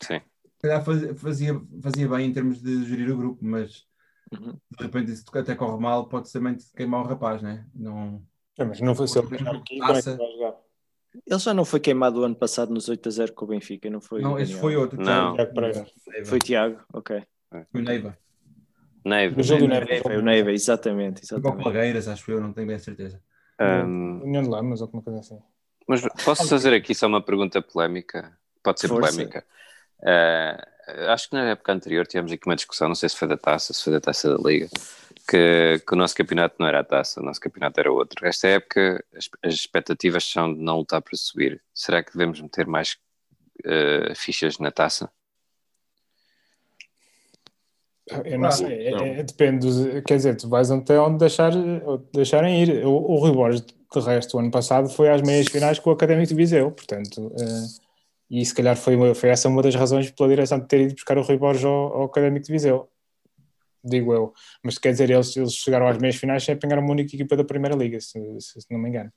[0.00, 0.20] Sim.
[0.42, 3.84] Se calhar fazia, fazia bem em termos de gerir o grupo, mas
[4.32, 4.58] uhum.
[4.76, 6.40] de repente, se até corre mal, pode ser
[6.76, 7.64] queimar o rapaz, né?
[7.72, 8.26] não
[8.58, 8.64] é?
[8.64, 10.56] mas não foi se ele como é que vai jogar?
[11.26, 13.88] Ele já não foi queimado o ano passado nos 8 a 0 com o Benfica,
[13.90, 14.22] não foi?
[14.22, 15.00] Não, esse foi outro.
[15.00, 15.34] Não.
[15.34, 15.52] Tiago
[16.24, 17.22] Foi Tiago, ok.
[17.50, 18.18] Foi o Neiva.
[19.04, 19.40] Neiva.
[19.40, 21.22] O Neiva, o Neiva, exatamente.
[21.22, 21.62] exatamente.
[21.62, 23.20] Palgueiras, acho eu, não tenho bem certeza.
[23.60, 24.22] Um...
[24.22, 25.38] União de Lamas, alguma coisa assim.
[25.86, 28.36] Mas posso fazer aqui só uma pergunta polémica?
[28.62, 29.10] Pode ser Força.
[29.10, 29.44] polémica.
[30.00, 33.36] Uh, acho que na época anterior tivemos aqui uma discussão, não sei se foi da
[33.36, 34.68] taça, se foi da taça da Liga,
[35.28, 38.26] que, que, o nosso campeonato não era a taça, o nosso campeonato era outro.
[38.26, 41.62] Esta época as, as expectativas são de não lutar para subir.
[41.74, 42.96] Será que devemos meter mais
[43.66, 45.10] uh, fichas na taça?
[48.24, 51.52] Eu não sei, é, é, depende, dos, quer dizer, tu vais até onde deixar,
[52.14, 52.86] deixarem ir.
[52.86, 55.92] O, o Rui Borges, de resto, o ano passado foi às meias finais com o
[55.92, 57.66] Académico de Viseu, portanto, uh,
[58.30, 61.18] e se calhar foi, foi essa uma das razões pela direção de ter ido buscar
[61.18, 62.88] o Rui Borges ao, ao Académico de Viseu
[63.88, 64.32] digo eu.
[64.62, 67.44] Mas quer dizer, eles, eles chegaram às meias finais sem apanhar uma única equipa da
[67.44, 69.12] Primeira Liga, se, se, se não me engano.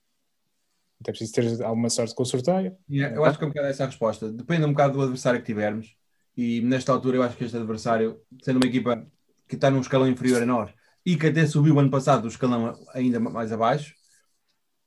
[1.00, 2.78] Então é preciso ter alguma sorte com o sorteio.
[2.90, 4.32] Yeah, eu acho que é um bocado essa a resposta.
[4.32, 5.96] Depende um bocado do adversário que tivermos.
[6.38, 9.06] E nesta altura eu acho que este adversário, sendo uma equipa
[9.48, 10.72] que está num escalão inferior a nós
[11.06, 13.96] e que até subiu ano passado o escalão ainda mais abaixo,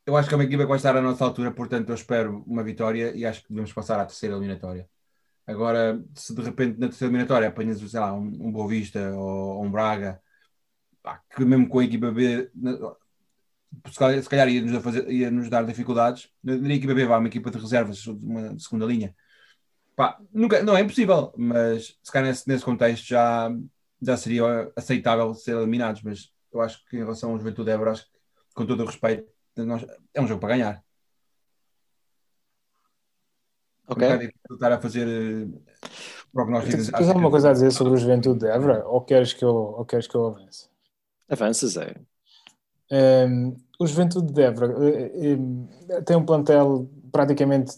[0.07, 2.43] eu acho que é uma equipa que vai estar à nossa altura, portanto eu espero
[2.47, 4.89] uma vitória e acho que devemos passar à terceira eliminatória.
[5.47, 9.59] Agora, se de repente na terceira eliminatória apanhas, sei lá, um, um Boa Vista ou,
[9.59, 10.20] ou um Braga,
[11.03, 12.51] pá, que mesmo com a equipa B,
[13.90, 18.59] se calhar, calhar ia, dar dificuldades, na equipa B vai uma equipa de reservas, uma
[18.59, 19.14] segunda linha,
[19.97, 23.51] pá, nunca, não é impossível, mas se calhar nesse, nesse contexto já,
[24.01, 28.05] já seria aceitável ser eliminados, mas eu acho que em relação ao Juventude Évora, acho
[28.05, 28.11] que
[28.55, 29.84] com todo o respeito, nós,
[30.14, 30.84] é um jogo para ganhar.
[33.87, 34.30] Ok.
[34.51, 35.89] Um estar a fazer eh,
[36.32, 36.89] prognósticos.
[36.89, 39.85] Tens alguma coisa a dizer sobre o Juventude de Évora ou queres que eu, ou
[39.85, 40.68] queres que eu avance?
[41.28, 41.95] Avanças, é.
[42.91, 47.72] Um, ehm, o Juventude de Évora uh, tem um plantel praticamente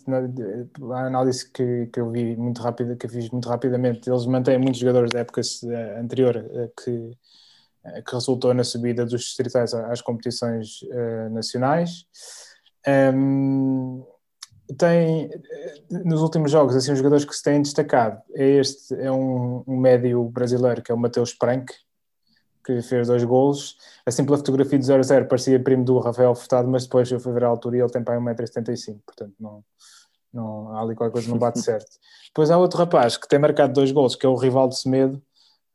[0.93, 4.59] a análise que, que eu vi muito rápida, que eu fiz muito rapidamente, eles mantêm
[4.59, 5.43] muitos jogadores da época
[6.01, 6.43] anterior
[6.83, 7.11] que,
[8.03, 12.07] que resultou na subida dos distritais às competições uh, nacionais.
[13.15, 14.07] Um,
[14.75, 15.31] tem
[15.89, 19.77] nos últimos jogos assim os jogadores que se têm destacado é este é um, um
[19.77, 21.73] médio brasileiro que é o Mateus Prank
[22.65, 23.77] que fez dois golos.
[24.05, 27.45] Assim pela fotografia do 0-0 parecia primo do Rafael Furtado mas depois eu fui ver
[27.45, 29.65] a altura e ele tem para 1,75m portanto não,
[30.33, 31.99] não, há ali qualquer coisa não bate certo.
[32.27, 35.23] Depois há outro rapaz que tem marcado dois golos que é o Rivaldo Semedo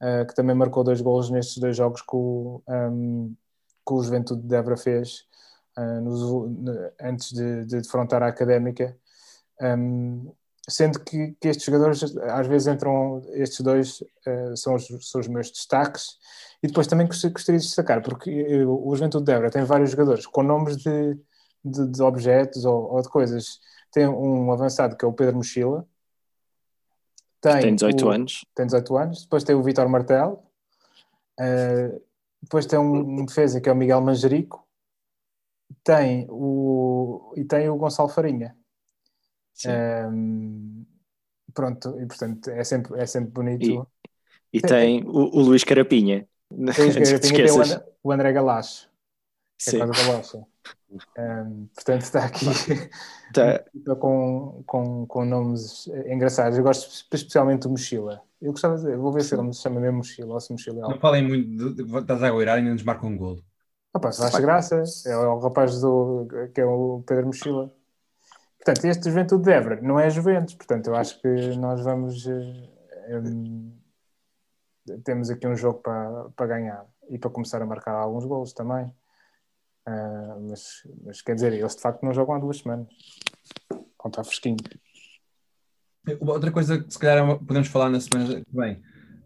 [0.01, 3.33] uh, que também marcou dois golos nestes dois jogos que o, um,
[3.87, 5.25] que o Juventude de Évora fez
[5.77, 6.49] uh, nos,
[7.01, 8.95] antes de, de defrontar a Académica
[9.61, 10.33] um,
[10.69, 15.27] sendo que, que, estes jogadores às vezes entram, estes dois uh, são, os, são os
[15.27, 16.17] meus destaques
[16.63, 20.25] e depois também gostaria de destacar porque eu, o Juventude de Évora tem vários jogadores
[20.25, 21.17] com nomes de,
[21.63, 23.59] de, de objetos ou, ou, de coisas
[23.91, 25.85] tem um avançado que é o Pedro Mochila
[27.41, 28.45] tem, tem 18 o, anos.
[28.55, 29.23] Tem 18 anos.
[29.23, 30.43] Depois tem o Vitor Martel.
[31.39, 31.99] Uh,
[32.41, 34.63] depois tem um, um, defesa que é o Miguel Manjerico.
[35.83, 38.55] Tem o, e tem o Gonçalo Farinha.
[39.65, 40.85] Um,
[41.53, 43.87] pronto, e portanto é sempre, é sempre bonito.
[44.51, 46.27] E, e tem, tem o, o, Luís Carapinha.
[46.49, 48.89] Tem, Carapinha, tem o, André, o André Galacho.
[49.63, 50.43] Que é Sim.
[51.17, 52.45] Um, portanto, está aqui
[53.33, 53.63] tá.
[53.95, 56.57] com, com, com nomes engraçados.
[56.57, 58.21] Eu gosto especialmente do Mochila.
[58.41, 60.79] Eu gostava de dizer, vou ver se ele me chama mesmo Mochila ou se Mochila
[60.79, 63.43] é Não falem muito, de, estás a agueirar e ainda nos marca um golo.
[63.93, 67.73] Opa, se acha graça, é o rapaz do, que é o Pedro Mochila.
[68.57, 71.27] Portanto, este Juventude de Évora não é Juventus, portanto, eu acho que
[71.57, 72.25] nós vamos.
[72.27, 73.77] Um,
[75.03, 78.85] temos aqui um jogo para, para ganhar e para começar a marcar alguns golos também.
[79.87, 82.87] Uh, mas, mas, quer dizer, eles de facto não jogam há duas semanas.
[84.05, 84.57] Está fresquinho.
[86.21, 88.81] Outra coisa que se calhar é podemos falar na semana que vem,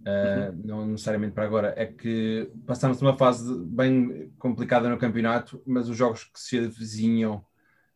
[0.06, 0.62] uh, uhum.
[0.64, 5.98] não necessariamente para agora, é que passamos uma fase bem complicada no campeonato, mas os
[5.98, 7.44] jogos que se avizinham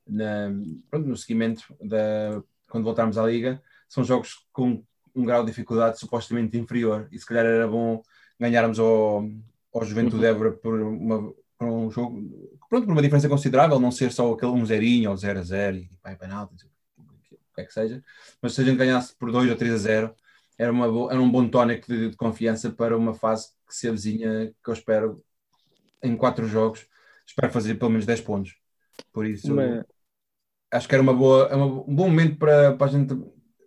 [0.07, 0.51] na,
[0.89, 4.83] pronto, no seguimento da, quando voltarmos à Liga são jogos com
[5.15, 8.01] um grau de dificuldade supostamente inferior e se calhar era bom
[8.39, 9.27] ganharmos ao,
[9.73, 10.29] ao Juventude uhum.
[10.29, 12.21] Évora por uma para um jogo,
[12.69, 15.75] pronto, por uma diferença considerável, não ser só aquele um zerinho ou 0 a 0
[15.75, 18.01] e pai penalti, o que é que seja,
[18.41, 20.15] mas se a gente ganhasse por 2 ou 3 a 0,
[20.59, 24.53] era, uma, era um bom tónico de, de, confiança para uma fase que se avizinha,
[24.61, 25.23] que eu espero
[26.03, 26.85] em quatro jogos,
[27.25, 28.57] espero fazer pelo menos 10 pontos.
[29.13, 29.85] Por isso, Mas...
[30.69, 33.15] acho que era uma boa, é uma, um bom momento para, para a gente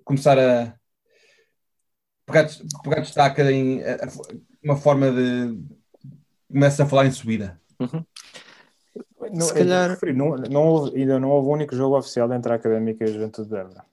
[0.04, 0.74] começar a
[2.26, 2.46] pegar,
[2.84, 3.96] pegar destaque em a,
[4.62, 5.58] uma forma de
[6.46, 7.58] começa a falar em subida.
[7.80, 8.04] Uhum.
[9.32, 9.98] Não, Se calhar.
[10.14, 13.12] Não, não houve, ainda não houve o único jogo oficial entre a Académica e a
[13.12, 13.86] Juventude de Évora.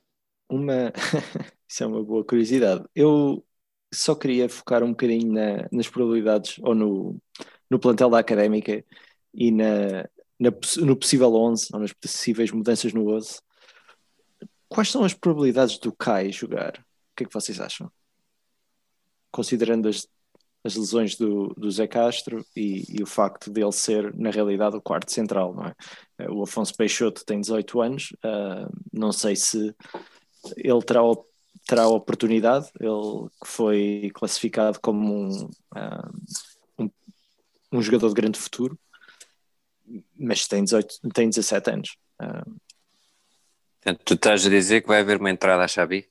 [0.50, 0.92] Uma.
[1.70, 2.84] Isso é uma boa curiosidade.
[2.96, 3.46] Eu
[3.94, 7.22] só queria focar um bocadinho na, nas probabilidades, ou no,
[7.70, 8.84] no plantel da Académica
[9.34, 10.04] e na,
[10.40, 13.40] na, no possível 11, ou nas possíveis mudanças no 11.
[14.68, 16.80] Quais são as probabilidades do Kai jogar?
[16.80, 17.92] O que é que vocês acham?
[19.32, 20.08] Considerando as
[20.64, 24.82] as lesões do, do Zé Castro e, e, o facto dele ser, na realidade, o
[24.82, 25.76] quarto central, não é?
[26.18, 29.74] Eh, o Afonso Peixoto tem 18 anos, uh, não sei se
[30.58, 31.02] ele terá,
[31.70, 35.46] terá a oportunidade, ele que foi classificado como um,
[35.76, 36.90] uh, um,
[37.72, 38.78] um, jogador de grande futuro,
[40.18, 41.96] mas tem, 18, tem 17 anos.
[42.20, 42.60] Uh,
[44.04, 46.10] tu estás a dizer que vai haver uma entrada à Xabi?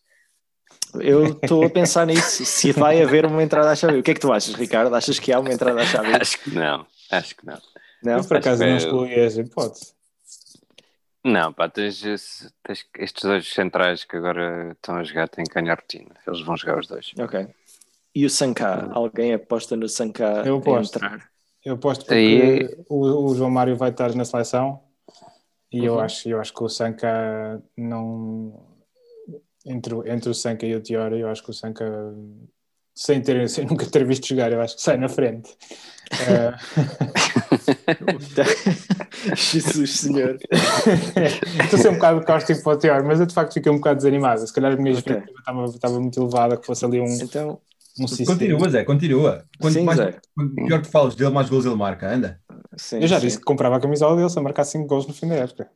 [0.95, 2.45] Eu estou a pensar nisso.
[2.45, 3.99] Se vai haver uma entrada à chave.
[3.99, 4.95] O que é que tu achas, Ricardo?
[4.95, 6.15] Achas que há uma entrada à chave?
[6.15, 6.87] Acho que não.
[7.11, 7.61] Acho que não.
[8.03, 8.19] Não?
[8.19, 9.98] Eu, por acaso não excluí essa hipótese.
[11.29, 15.77] Não, pá, tens, tens estes dois centrais que agora estão a jogar, têm que ganhar
[15.77, 16.15] rotina.
[16.27, 17.13] Eles vão jogar os dois.
[17.19, 17.47] Ok.
[18.15, 18.89] E o Sanká?
[18.93, 20.97] Alguém aposta no Sanká Eu aposto.
[20.97, 21.31] entrar?
[21.65, 24.83] Eu aposto porque Aí- o, o João Mário vai estar na seleção
[25.71, 26.01] e eu, Uhum.
[26.01, 28.67] acho, eu acho que o Sanca não.
[29.67, 31.85] Entre, o- entre o Sanca e o Tiora, eu acho que o Sanca,
[33.01, 35.51] sem, ter, sem nunca ter visto jogar, eu acho que sai na frente.
[36.11, 36.53] Eh,
[39.37, 40.37] Jesus Senhor.
[41.63, 43.77] Estou a ser um bocado cáustico para o Tiora, mas eu de facto fiquei um
[43.77, 44.47] bocado desanimado.
[44.47, 44.99] Se calhar a minha Ok.
[44.99, 47.61] expectativa estava, estava muito elevada, que fosse ali um, Então,
[48.01, 48.25] um.
[48.27, 49.45] Continua, Zé, continua.
[49.61, 50.15] Quanto Sim, mais, Zé.
[50.35, 52.09] quanto pior tu falas dele, mais gols ele marca.
[52.13, 52.41] Anda.
[52.77, 53.27] sim, Eu já sim.
[53.27, 55.69] disse que comprava a camisola dele se a marcar 5 gols no fim da época.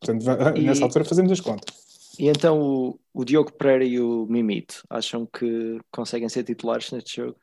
[0.00, 0.24] Portanto,
[0.56, 1.91] E- nessa altura fazemos as contas.
[2.18, 7.16] E então o, o Diogo Pereira e o Mimito acham que conseguem ser titulares neste
[7.16, 7.38] jogo?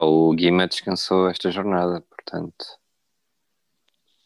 [0.00, 2.64] O Guima descansou esta jornada, portanto.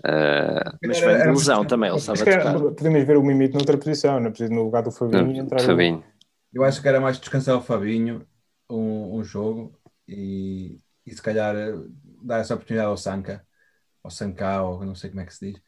[0.04, 2.74] eh, Mas vem de lesão também, ele estava tocado.
[2.74, 5.30] podemos ver o Mimito noutra posição, na posi- no lugar do Fabinho.
[5.32, 6.04] e entrar o- Fabinho.
[6.52, 8.26] Eu acho que era mais descansar o Fabinho
[8.68, 11.54] um, um jogo e, e se calhar
[12.22, 13.46] dar essa oportunidade ao Sanca,
[14.02, 15.62] ao Sanka, ou não sei como é que se diz.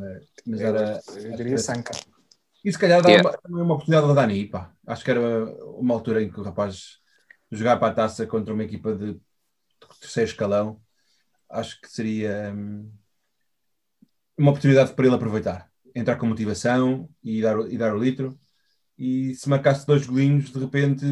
[0.00, 1.00] Mas- Mas era.
[1.16, 1.92] Eu diria Sanca.
[2.64, 3.38] E se calhar dar Yeah.
[3.48, 4.72] uma, uma oportunidade ao Dani, pá.
[4.86, 5.20] Acho que era
[5.78, 6.98] uma altura em que o rapaz
[7.50, 9.18] jogar para a taça contra uma equipa de
[10.00, 10.80] terceiro escalão,
[11.48, 12.90] acho que seria hum,
[14.38, 15.70] uma oportunidade para ele aproveitar.
[15.94, 18.38] Entrar com motivação e dar, o- e dar o litro.
[18.98, 21.04] E se marcasse dois golinhos, de repente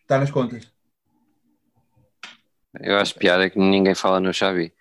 [0.00, 0.72] está nas contas.
[2.80, 4.72] Eu acho piada que ninguém fala no Xavi.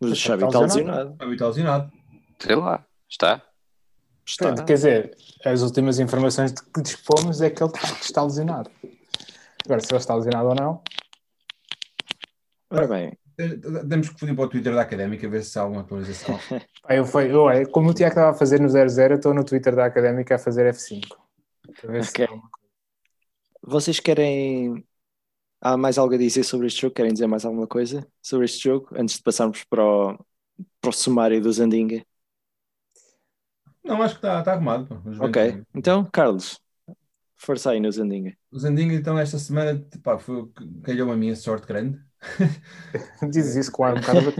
[0.00, 0.66] O Xavi está está lesionado.
[0.66, 1.12] lesionado.
[1.12, 1.92] Está muito lesionado.
[2.42, 3.42] Sei lá, está?
[4.26, 4.54] Está.
[4.64, 8.70] Quer dizer, as últimas informações de que dispomos é que ele está lesionado.
[9.64, 10.82] Agora, se ele está lesionado ou não,
[12.72, 16.38] Ora bem, Temos que ir para o Twitter da Académica ver se há alguma atualização.
[16.88, 19.76] eu, foi, eu, como o Tiago estava a fazer no 0-0, eu estou no Twitter
[19.76, 21.06] da Académica a fazer F5.
[21.80, 22.24] Para ver se Ok.
[22.24, 22.68] há alguma coisa.
[23.62, 24.84] vocês querem.
[25.60, 26.94] Há mais algo a dizer sobre este jogo?
[26.94, 28.88] Querem dizer mais alguma coisa sobre este jogo?
[28.96, 30.18] Antes de passarmos para o,
[30.80, 32.04] para o sumário do Zandinga.
[33.84, 35.00] Não, acho que está, está arrumado.
[35.04, 35.20] ver.
[35.20, 36.60] Ok, então, Carlos,
[37.36, 38.36] força aí no Zandinga.
[38.50, 40.48] O Zandinho, então, esta semana, pá, foi,
[40.84, 42.00] calhou-me a minha sorte grande.
[43.30, 44.32] Dizes isso com ar um bocado.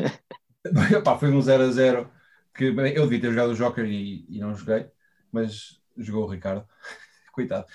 [1.05, 2.11] Pá, foi um 0 a 0
[2.55, 4.86] que bem, eu devia ter jogado o Joker e, e não joguei,
[5.32, 6.64] mas jogou o Ricardo.
[7.32, 7.66] Coitado.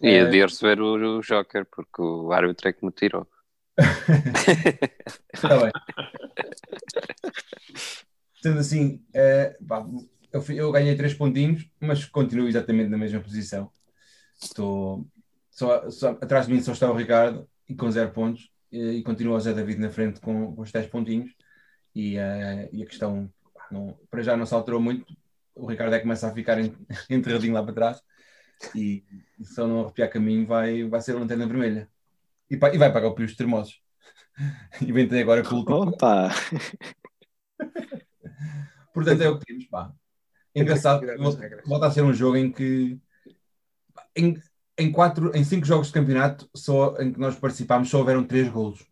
[0.00, 0.22] E É.
[0.22, 3.26] eu devia receber o, o Joker, porque o árbitro é que me tirou.
[5.34, 5.70] Está bem.
[8.42, 9.84] Sendo assim, eh, pá,
[10.32, 13.70] eu, eu ganhei 3 pontinhos, mas continuo exatamente na mesma posição.
[14.42, 15.06] Estou
[15.50, 19.02] só, só- atrás de mim só está o Ricardo e com 0 pontos, e, e
[19.02, 21.32] continua o Zé David na frente com, com os 10 pontinhos.
[21.94, 25.06] E, eh, e a questão pá, não- para já não se alterou muito.
[25.54, 26.74] O Ricardo é que começa a ficar en-
[27.10, 28.02] enterradinho lá para trás
[28.74, 29.04] e,
[29.40, 31.88] e se eu não arrepiar caminho, vai, vai ser a lanterna vermelha.
[32.50, 33.80] E, pá, e vai pagar o Pios Termosos.
[34.82, 35.78] Inventei agora com o último.
[35.90, 36.30] Opa!
[38.92, 39.92] Portanto, é o que temos, pá.
[40.54, 41.02] Engraçado,
[41.64, 42.98] volta a ser um jogo em que
[44.16, 44.34] em,
[44.76, 48.48] em, quatro, em cinco jogos de campeonato só, em que nós participámos só houveram três
[48.48, 48.84] golos.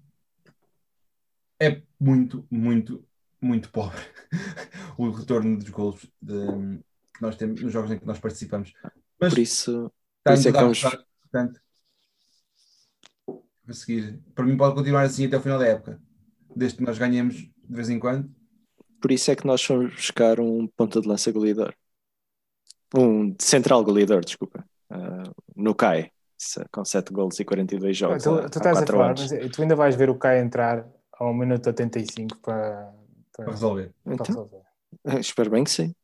[1.60, 3.04] É muito, muito,
[3.40, 3.98] muito pobre
[4.96, 6.78] o retorno dos golos de-
[7.14, 8.72] que nós temos nos jogos em que nós participamos.
[9.20, 10.80] Mas Por isso, está por isso é que a vamos-
[11.20, 11.60] portanto,
[13.66, 14.20] a seguir.
[14.34, 16.00] Para mim pode continuar assim até o final da época.
[16.54, 18.32] Desde que nós ganhemos de vez em quando.
[19.00, 21.74] Por isso é que nós fomos buscar um ponta de lança goleador.
[22.94, 24.64] Um central goleador, desculpa.
[24.90, 25.24] Ah,
[25.54, 28.22] no CAI, se- com 7 golos e 42 jogos.
[28.22, 29.20] Tu, tu estás a falar, anos.
[29.22, 32.92] mas é, tu ainda vais ver o Kai entrar ao minuto 85 para,
[33.32, 33.92] para, Para resolver.
[34.04, 34.62] para Então, resolver.
[35.06, 35.94] Eh, Espero bem que sim.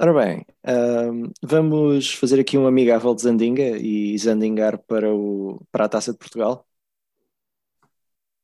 [0.00, 5.84] Ora bem, ahm, vamos fazer aqui um amigável de Zandinga e Zandingar para, o, para
[5.84, 6.66] a Taça de Portugal.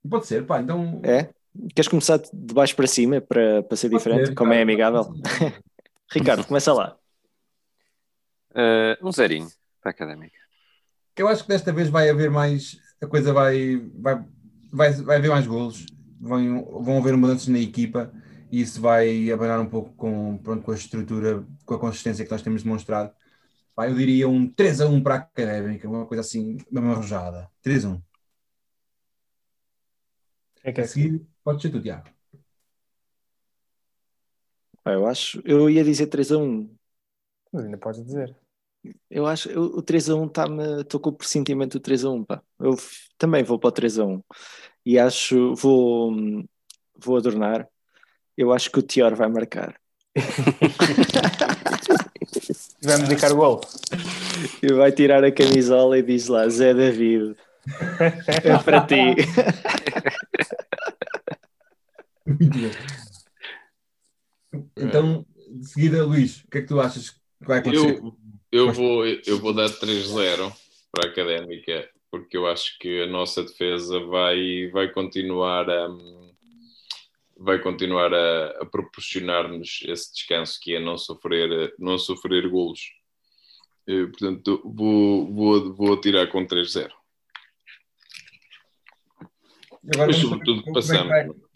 [0.08, 0.60] Pode ser, pá.
[0.60, 1.00] Então.
[1.04, 1.32] É?
[1.74, 5.12] Queres começar de baixo para cima para, para ser Pode diferente, ser, como é amigável?
[6.12, 6.96] Ricardo, começa lá.
[8.54, 9.48] Eh, um zerinho
[9.80, 10.38] para a académica.
[11.16, 12.78] Eu acho que desta vez vai haver mais.
[13.00, 13.76] A coisa vai.
[13.94, 14.24] Vai,
[14.72, 15.86] vai, vai haver mais golos.
[16.20, 18.12] Vão, vão haver mudanças na equipa
[18.50, 22.30] e isso vai abanar um pouco com, pronto, com a estrutura, com a consistência que
[22.30, 23.12] nós temos demonstrado.
[23.74, 27.48] Pá, eu diria um 3 a 1 para a académica, uma coisa assim, mesmo arrojada.
[27.62, 28.02] 3 a 1.
[30.64, 32.04] É que A é seguir, pode ser tu, Tiago.
[34.84, 36.70] Pá, Eu acho, eu ia dizer 3 a 1,
[37.52, 38.34] Mas ainda podes dizer.
[39.10, 40.80] Eu acho o, o 3 a 1 está-me.
[40.82, 42.42] Estou com o pressentimento do 3 a 1, pá.
[42.58, 44.22] Eu f- também vou para o 3 a 1.
[44.86, 45.54] E acho.
[45.56, 46.12] Vou,
[46.96, 47.68] vou adornar.
[48.36, 49.78] Eu acho que o Tior vai marcar.
[52.82, 53.60] Vai-me dedicar o gol.
[54.62, 57.36] E vai tirar a camisola e diz lá: Zé David,
[58.42, 58.96] é para ti.
[62.38, 62.70] Muito bom.
[64.76, 67.98] Então, de seguida, Luís, o que é que tu achas que vai acontecer?
[67.98, 68.16] Eu,
[68.52, 70.52] eu, vou, eu vou dar 3-0
[70.92, 75.88] para a Académica, porque eu acho que a nossa defesa vai, vai continuar a,
[77.36, 82.92] vai continuar a, a proporcionar-nos esse descanso que é não sofrer, não sofrer golos.
[83.86, 86.90] Eh, Portanto, vou, vou, vou tirar com 3-0.
[89.94, 91.49] Agora Mas sobretudo é que passamos.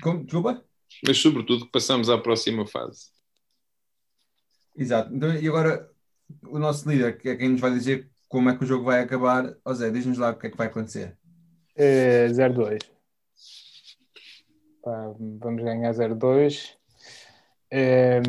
[0.00, 0.24] Como?
[0.24, 0.64] Desculpa?
[1.06, 3.06] Mas sobretudo que passamos à próxima fase.
[4.76, 5.14] Exato.
[5.14, 5.90] Então, e agora
[6.48, 9.00] o nosso líder, que é quem nos vai dizer como é que o jogo vai
[9.00, 9.54] acabar.
[9.64, 11.16] Ó Zé, diz-nos lá o que é que vai acontecer.
[11.76, 12.78] Eh, 0-2.
[14.82, 16.76] Pá, vamos ganhar 0-2.
[17.70, 18.20] Eh,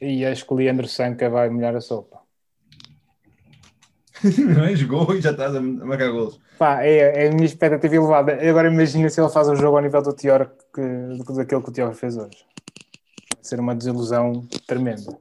[0.00, 2.17] e acho que o Leandro Sanca vai molhar a sopa.
[4.56, 4.74] Não é?
[4.76, 6.40] Jogou e já estás a marcar golos.
[6.58, 8.32] Pá, é, é a minha expectativa elevada.
[8.48, 10.80] Agora imagina se ele faz um jogo ao nível do Tior que,
[11.24, 12.44] do- daquele que o Tior fez hoje.
[13.34, 15.16] Vai ser uma desilusão tremenda.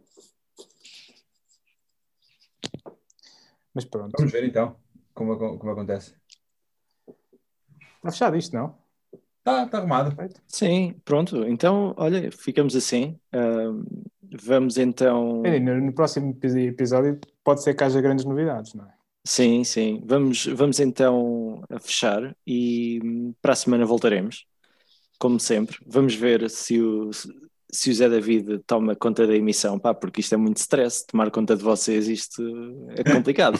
[3.74, 4.14] Mas pronto.
[4.18, 4.76] Vamos ver então
[5.14, 6.16] como, como acontece.
[7.98, 8.76] Está fechado isto, não?
[9.40, 10.16] Está tá arrumado.
[10.48, 11.44] Sim, pronto.
[11.46, 13.20] Então, olha, ficamos assim.
[13.32, 13.84] Ahm,
[14.44, 15.42] vamos então.
[15.44, 18.90] No, no próximo epi- episódio pode ser que haja grandes novidades, não é?
[19.26, 20.04] Sim, sim.
[20.06, 24.46] Vamos, vamos então fechar e hum, para a semana voltaremos,
[25.18, 25.78] como sempre.
[25.88, 27.10] Vamos ver se o,
[27.72, 31.06] se o Zé David toma conta da emissão, pá, porque isto é muito stress.
[31.08, 32.44] Tomar conta de vocês, isto
[32.98, 33.58] é complicado.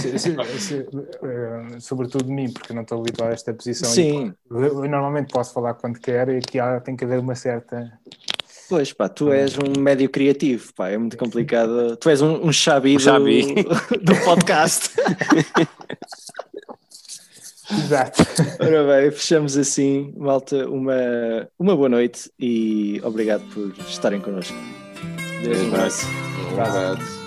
[0.00, 0.86] Se- se- se-
[1.22, 3.90] eh, sobretudo de mim, porque não estou habituado a esta posição.
[3.90, 7.34] Sim, Eu, eu normalmente posso falar quando quero e aqui há, tem que haver uma
[7.34, 7.92] certa.
[8.72, 11.94] Pois, pá, tu és um médio criativo, pá, é muito complicado.
[11.98, 13.54] Tu és um, um Xabi, Um Xabi.
[13.54, 13.64] Do,
[14.00, 14.88] do podcast.
[17.70, 18.22] Exato.
[18.60, 24.56] Ora bem, fechamos assim, malta, uma, uma boa noite e obrigado por estarem connosco.
[25.42, 26.06] Deus, um abraço.
[26.06, 27.21] Um abraço.